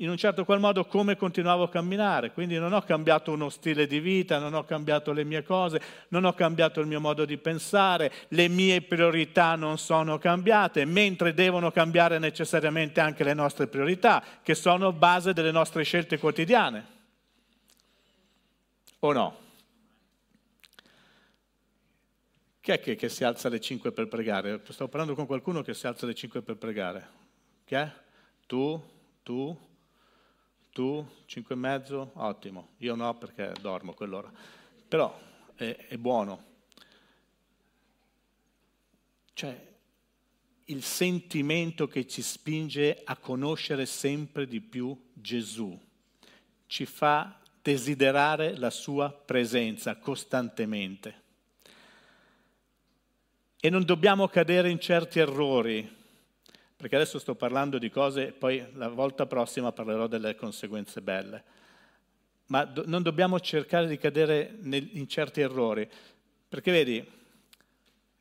in 0.00 0.08
un 0.08 0.16
certo 0.16 0.44
qual 0.44 0.60
modo 0.60 0.84
come 0.84 1.16
continuavo 1.16 1.64
a 1.64 1.68
camminare. 1.68 2.32
Quindi 2.32 2.58
non 2.58 2.72
ho 2.72 2.82
cambiato 2.82 3.32
uno 3.32 3.48
stile 3.48 3.86
di 3.86 4.00
vita, 4.00 4.38
non 4.38 4.54
ho 4.54 4.64
cambiato 4.64 5.12
le 5.12 5.24
mie 5.24 5.42
cose, 5.42 5.80
non 6.08 6.24
ho 6.24 6.32
cambiato 6.32 6.80
il 6.80 6.86
mio 6.86 7.00
modo 7.00 7.24
di 7.24 7.36
pensare, 7.36 8.10
le 8.28 8.48
mie 8.48 8.80
priorità 8.82 9.56
non 9.56 9.78
sono 9.78 10.18
cambiate, 10.18 10.84
mentre 10.84 11.34
devono 11.34 11.70
cambiare 11.70 12.18
necessariamente 12.18 13.00
anche 13.00 13.24
le 13.24 13.34
nostre 13.34 13.66
priorità, 13.66 14.22
che 14.42 14.54
sono 14.54 14.92
base 14.92 15.32
delle 15.32 15.50
nostre 15.50 15.82
scelte 15.84 16.18
quotidiane. 16.18 16.98
O 19.00 19.12
no? 19.12 19.38
Chi 22.60 22.72
è 22.72 22.80
che, 22.80 22.96
che 22.96 23.08
si 23.08 23.24
alza 23.24 23.48
alle 23.48 23.60
5 23.60 23.92
per 23.92 24.08
pregare? 24.08 24.60
Stavo 24.68 24.88
parlando 24.88 25.14
con 25.14 25.26
qualcuno 25.26 25.62
che 25.62 25.74
si 25.74 25.86
alza 25.86 26.04
alle 26.04 26.14
5 26.14 26.42
per 26.42 26.56
pregare. 26.56 27.08
Chi 27.64 27.74
è? 27.74 27.90
Tu? 28.46 28.82
Tu? 29.22 29.68
Tu, 30.80 31.06
cinque 31.26 31.54
e 31.54 31.58
mezzo, 31.58 32.12
ottimo. 32.14 32.68
Io 32.78 32.94
no 32.94 33.14
perché 33.18 33.52
dormo 33.60 33.92
quell'ora. 33.92 34.32
Però 34.88 35.14
è, 35.54 35.76
è 35.88 35.98
buono. 35.98 36.44
Cioè, 39.34 39.66
il 40.64 40.82
sentimento 40.82 41.86
che 41.86 42.06
ci 42.06 42.22
spinge 42.22 43.02
a 43.04 43.14
conoscere 43.18 43.84
sempre 43.84 44.46
di 44.46 44.62
più 44.62 44.98
Gesù 45.12 45.78
ci 46.66 46.86
fa 46.86 47.38
desiderare 47.60 48.56
la 48.56 48.70
sua 48.70 49.10
presenza 49.12 49.96
costantemente. 49.96 51.22
E 53.60 53.68
non 53.68 53.84
dobbiamo 53.84 54.28
cadere 54.28 54.70
in 54.70 54.80
certi 54.80 55.18
errori 55.18 55.98
perché 56.80 56.96
adesso 56.96 57.18
sto 57.18 57.34
parlando 57.34 57.76
di 57.76 57.90
cose, 57.90 58.32
poi 58.32 58.64
la 58.72 58.88
volta 58.88 59.26
prossima 59.26 59.70
parlerò 59.70 60.06
delle 60.06 60.34
conseguenze 60.34 61.02
belle. 61.02 61.44
Ma 62.46 62.64
do, 62.64 62.84
non 62.86 63.02
dobbiamo 63.02 63.38
cercare 63.38 63.86
di 63.86 63.98
cadere 63.98 64.56
nel, 64.62 64.88
in 64.92 65.06
certi 65.06 65.42
errori, 65.42 65.86
perché 66.48 66.72
vedi, 66.72 67.06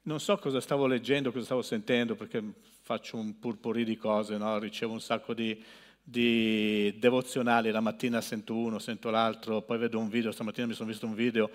non 0.02 0.20
so 0.20 0.36
cosa 0.40 0.60
stavo 0.60 0.88
leggendo, 0.88 1.32
cosa 1.32 1.46
stavo 1.46 1.62
sentendo, 1.62 2.16
perché 2.16 2.44
faccio 2.82 3.16
un 3.16 3.40
purpurì 3.40 3.86
di 3.86 3.96
cose, 3.96 4.36
no? 4.36 4.60
ricevo 4.60 4.92
un 4.92 5.00
sacco 5.00 5.34
di, 5.34 5.64
di 6.04 6.94
devozionali, 7.00 7.72
la 7.72 7.80
mattina 7.80 8.20
sento 8.20 8.56
uno, 8.56 8.78
sento 8.78 9.10
l'altro, 9.10 9.62
poi 9.62 9.78
vedo 9.78 10.00
un 10.00 10.10
video, 10.10 10.34
stamattina 10.34 10.68
mi 10.68 10.74
sono 10.74 10.90
visto 10.90 11.06
un 11.06 11.16
video 11.16 11.50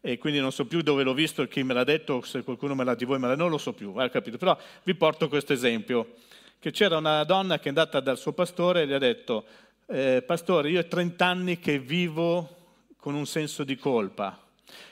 e 0.00 0.16
quindi 0.16 0.40
non 0.40 0.52
so 0.52 0.64
più 0.64 0.80
dove 0.80 1.02
l'ho 1.02 1.12
visto 1.12 1.46
chi 1.48 1.62
me 1.62 1.74
l'ha 1.74 1.84
detto, 1.84 2.22
se 2.22 2.42
qualcuno 2.42 2.74
me 2.74 2.84
l'ha 2.84 2.94
di 2.94 3.04
voi 3.04 3.18
me 3.18 3.28
l'ha 3.28 3.36
non 3.36 3.50
lo 3.50 3.58
so 3.58 3.74
più, 3.74 3.92
hai 3.96 4.08
capito? 4.08 4.38
Però 4.38 4.56
vi 4.84 4.94
porto 4.94 5.28
questo 5.28 5.52
esempio 5.52 6.14
che 6.58 6.70
c'era 6.70 6.96
una 6.96 7.24
donna 7.24 7.58
che 7.58 7.66
è 7.66 7.68
andata 7.68 8.00
dal 8.00 8.18
suo 8.18 8.32
pastore 8.32 8.82
e 8.82 8.86
gli 8.86 8.92
ha 8.92 8.98
detto, 8.98 9.44
eh, 9.86 10.22
pastore, 10.26 10.70
io 10.70 10.80
ho 10.80 10.86
30 10.86 11.24
anni 11.24 11.58
che 11.58 11.78
vivo 11.78 12.54
con 12.96 13.14
un 13.14 13.26
senso 13.26 13.62
di 13.62 13.76
colpa 13.76 14.38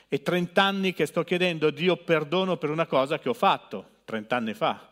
e 0.07 0.21
30 0.21 0.61
anni 0.63 0.93
che 0.93 1.05
sto 1.05 1.23
chiedendo 1.23 1.67
a 1.67 1.71
Dio 1.71 1.97
perdono 1.97 2.57
per 2.57 2.69
una 2.69 2.85
cosa 2.85 3.19
che 3.19 3.29
ho 3.29 3.33
fatto 3.33 3.89
30 4.05 4.35
anni 4.35 4.53
fa. 4.53 4.89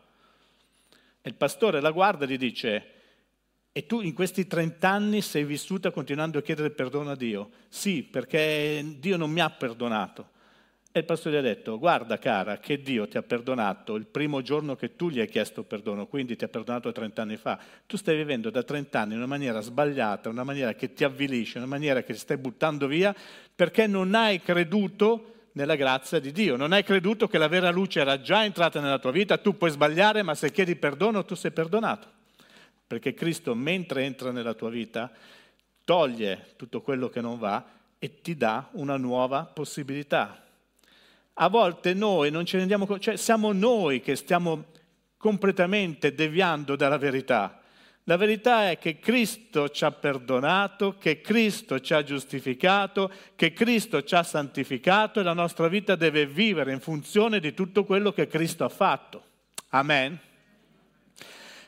E 1.21 1.29
il 1.29 1.35
pastore 1.35 1.79
la 1.79 1.91
guarda 1.91 2.25
e 2.25 2.27
gli 2.27 2.37
dice, 2.37 2.87
e 3.71 3.85
tu 3.85 4.01
in 4.01 4.13
questi 4.13 4.45
30 4.45 4.89
anni 4.89 5.21
sei 5.21 5.45
vissuta 5.45 5.91
continuando 5.91 6.39
a 6.39 6.41
chiedere 6.41 6.71
perdono 6.71 7.11
a 7.11 7.15
Dio? 7.15 7.51
Sì, 7.69 8.03
perché 8.03 8.83
Dio 8.99 9.17
non 9.17 9.31
mi 9.31 9.39
ha 9.39 9.49
perdonato. 9.49 10.31
E 10.95 10.99
il 10.99 11.05
pastore 11.05 11.37
gli 11.37 11.39
ha 11.39 11.41
detto, 11.41 11.79
guarda 11.79 12.19
cara, 12.19 12.59
che 12.59 12.79
Dio 12.79 13.07
ti 13.07 13.17
ha 13.17 13.23
perdonato 13.23 13.95
il 13.95 14.05
primo 14.05 14.43
giorno 14.43 14.75
che 14.75 14.95
tu 14.95 15.09
gli 15.09 15.19
hai 15.19 15.27
chiesto 15.27 15.63
perdono, 15.63 16.05
quindi 16.05 16.35
ti 16.35 16.43
ha 16.43 16.47
perdonato 16.47 16.91
30 16.91 17.19
anni 17.19 17.35
fa. 17.35 17.57
Tu 17.87 17.97
stai 17.97 18.15
vivendo 18.15 18.51
da 18.51 18.61
30 18.61 18.99
anni 18.99 19.13
in 19.13 19.17
una 19.17 19.25
maniera 19.25 19.59
sbagliata, 19.61 20.29
una 20.29 20.43
maniera 20.43 20.75
che 20.75 20.93
ti 20.93 21.03
avvilisce, 21.03 21.57
una 21.57 21.65
maniera 21.65 22.03
che 22.03 22.13
ti 22.13 22.19
stai 22.19 22.37
buttando 22.37 22.85
via, 22.85 23.11
perché 23.55 23.87
non 23.87 24.13
hai 24.13 24.39
creduto 24.39 25.47
nella 25.53 25.73
grazia 25.73 26.19
di 26.19 26.31
Dio, 26.31 26.57
non 26.57 26.73
hai 26.73 26.83
creduto 26.83 27.27
che 27.27 27.39
la 27.39 27.47
vera 27.47 27.71
luce 27.71 27.99
era 27.99 28.21
già 28.21 28.43
entrata 28.43 28.79
nella 28.79 28.99
tua 28.99 29.09
vita, 29.09 29.39
tu 29.39 29.57
puoi 29.57 29.71
sbagliare, 29.71 30.21
ma 30.21 30.35
se 30.35 30.51
chiedi 30.51 30.75
perdono 30.75 31.25
tu 31.25 31.33
sei 31.33 31.49
perdonato. 31.49 32.07
Perché 32.85 33.15
Cristo, 33.15 33.55
mentre 33.55 34.03
entra 34.03 34.31
nella 34.31 34.53
tua 34.53 34.69
vita, 34.69 35.11
toglie 35.83 36.53
tutto 36.55 36.81
quello 36.81 37.09
che 37.09 37.19
non 37.19 37.39
va 37.39 37.65
e 37.97 38.21
ti 38.21 38.37
dà 38.37 38.69
una 38.73 38.97
nuova 38.97 39.45
possibilità 39.45 40.42
a 41.35 41.49
volte 41.49 41.93
noi 41.93 42.29
non 42.29 42.45
ci 42.45 42.57
rendiamo 42.57 42.85
conto, 42.85 43.01
cioè 43.01 43.17
siamo 43.17 43.51
noi 43.51 44.01
che 44.01 44.15
stiamo 44.15 44.65
completamente 45.17 46.13
deviando 46.13 46.75
dalla 46.75 46.97
verità. 46.97 47.59
La 48.07 48.17
verità 48.17 48.69
è 48.69 48.77
che 48.77 48.99
Cristo 48.99 49.69
ci 49.69 49.85
ha 49.85 49.91
perdonato, 49.91 50.97
che 50.97 51.21
Cristo 51.21 51.79
ci 51.79 51.93
ha 51.93 52.03
giustificato, 52.03 53.09
che 53.35 53.53
Cristo 53.53 54.03
ci 54.03 54.13
ha 54.13 54.23
santificato 54.23 55.21
e 55.21 55.23
la 55.23 55.31
nostra 55.31 55.69
vita 55.69 55.95
deve 55.95 56.25
vivere 56.25 56.73
in 56.73 56.81
funzione 56.81 57.39
di 57.39 57.53
tutto 57.53 57.85
quello 57.85 58.11
che 58.11 58.27
Cristo 58.27 58.65
ha 58.65 58.69
fatto. 58.69 59.23
Amen. 59.69 60.19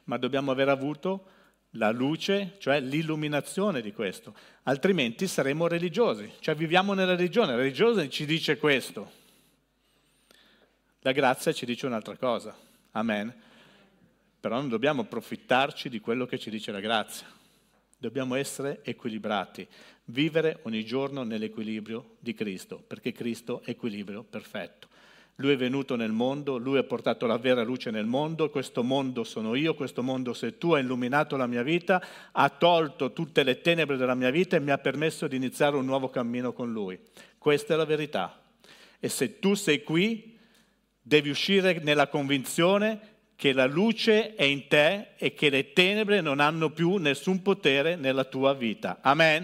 Ma 0.03 0.17
dobbiamo 0.17 0.51
aver 0.51 0.67
avuto 0.67 1.29
la 1.71 1.91
luce, 1.91 2.55
cioè 2.59 2.81
l'illuminazione 2.81 3.81
di 3.81 3.93
questo, 3.93 4.35
altrimenti 4.63 5.27
saremo 5.27 5.67
religiosi, 5.67 6.29
cioè 6.39 6.55
viviamo 6.55 6.93
nella 6.93 7.15
religione, 7.15 7.51
la 7.51 7.57
religione 7.57 8.09
ci 8.09 8.25
dice 8.25 8.57
questo, 8.57 9.23
la 11.05 11.11
grazia 11.11 11.53
ci 11.53 11.67
dice 11.67 11.85
un'altra 11.85 12.17
cosa. 12.17 12.57
Amen. 12.93 13.31
Però 14.39 14.55
non 14.55 14.69
dobbiamo 14.69 15.03
approfittarci 15.03 15.87
di 15.87 15.99
quello 15.99 16.25
che 16.25 16.39
ci 16.39 16.49
dice 16.49 16.71
la 16.71 16.79
grazia. 16.79 17.27
Dobbiamo 17.95 18.33
essere 18.33 18.79
equilibrati, 18.83 19.67
vivere 20.05 20.61
ogni 20.63 20.83
giorno 20.83 21.21
nell'equilibrio 21.21 22.15
di 22.17 22.33
Cristo, 22.33 22.83
perché 22.85 23.11
Cristo 23.11 23.61
è 23.63 23.69
equilibrio 23.69 24.23
perfetto. 24.23 24.87
Lui 25.35 25.53
è 25.53 25.57
venuto 25.57 25.95
nel 25.95 26.11
mondo, 26.11 26.57
lui 26.57 26.79
ha 26.79 26.83
portato 26.83 27.27
la 27.27 27.37
vera 27.37 27.61
luce 27.61 27.91
nel 27.91 28.07
mondo, 28.07 28.49
questo 28.49 28.81
mondo 28.81 29.23
sono 29.23 29.53
io, 29.53 29.75
questo 29.75 30.01
mondo 30.01 30.33
sei 30.33 30.57
tu, 30.57 30.71
ha 30.71 30.79
illuminato 30.79 31.37
la 31.37 31.45
mia 31.45 31.61
vita, 31.61 32.03
ha 32.31 32.49
tolto 32.49 33.13
tutte 33.13 33.43
le 33.43 33.61
tenebre 33.61 33.95
della 33.95 34.15
mia 34.15 34.31
vita 34.31 34.55
e 34.55 34.59
mi 34.59 34.71
ha 34.71 34.79
permesso 34.79 35.27
di 35.27 35.35
iniziare 35.35 35.75
un 35.75 35.85
nuovo 35.85 36.09
cammino 36.09 36.51
con 36.51 36.71
lui. 36.71 36.99
Questa 37.37 37.75
è 37.75 37.77
la 37.77 37.85
verità. 37.85 38.41
E 38.99 39.07
se 39.07 39.37
tu 39.37 39.53
sei 39.53 39.83
qui, 39.83 40.33
Devi 41.07 41.29
uscire 41.29 41.79
nella 41.83 42.07
convinzione 42.07 42.99
che 43.35 43.53
la 43.53 43.67
luce 43.67 44.33
è 44.33 44.41
in 44.41 44.67
te 44.67 45.09
e 45.17 45.35
che 45.35 45.51
le 45.51 45.71
tenebre 45.71 46.19
non 46.19 46.39
hanno 46.39 46.71
più 46.71 46.95
nessun 46.95 47.43
potere 47.43 47.95
nella 47.95 48.23
tua 48.23 48.55
vita. 48.55 48.97
Amen. 49.01 49.43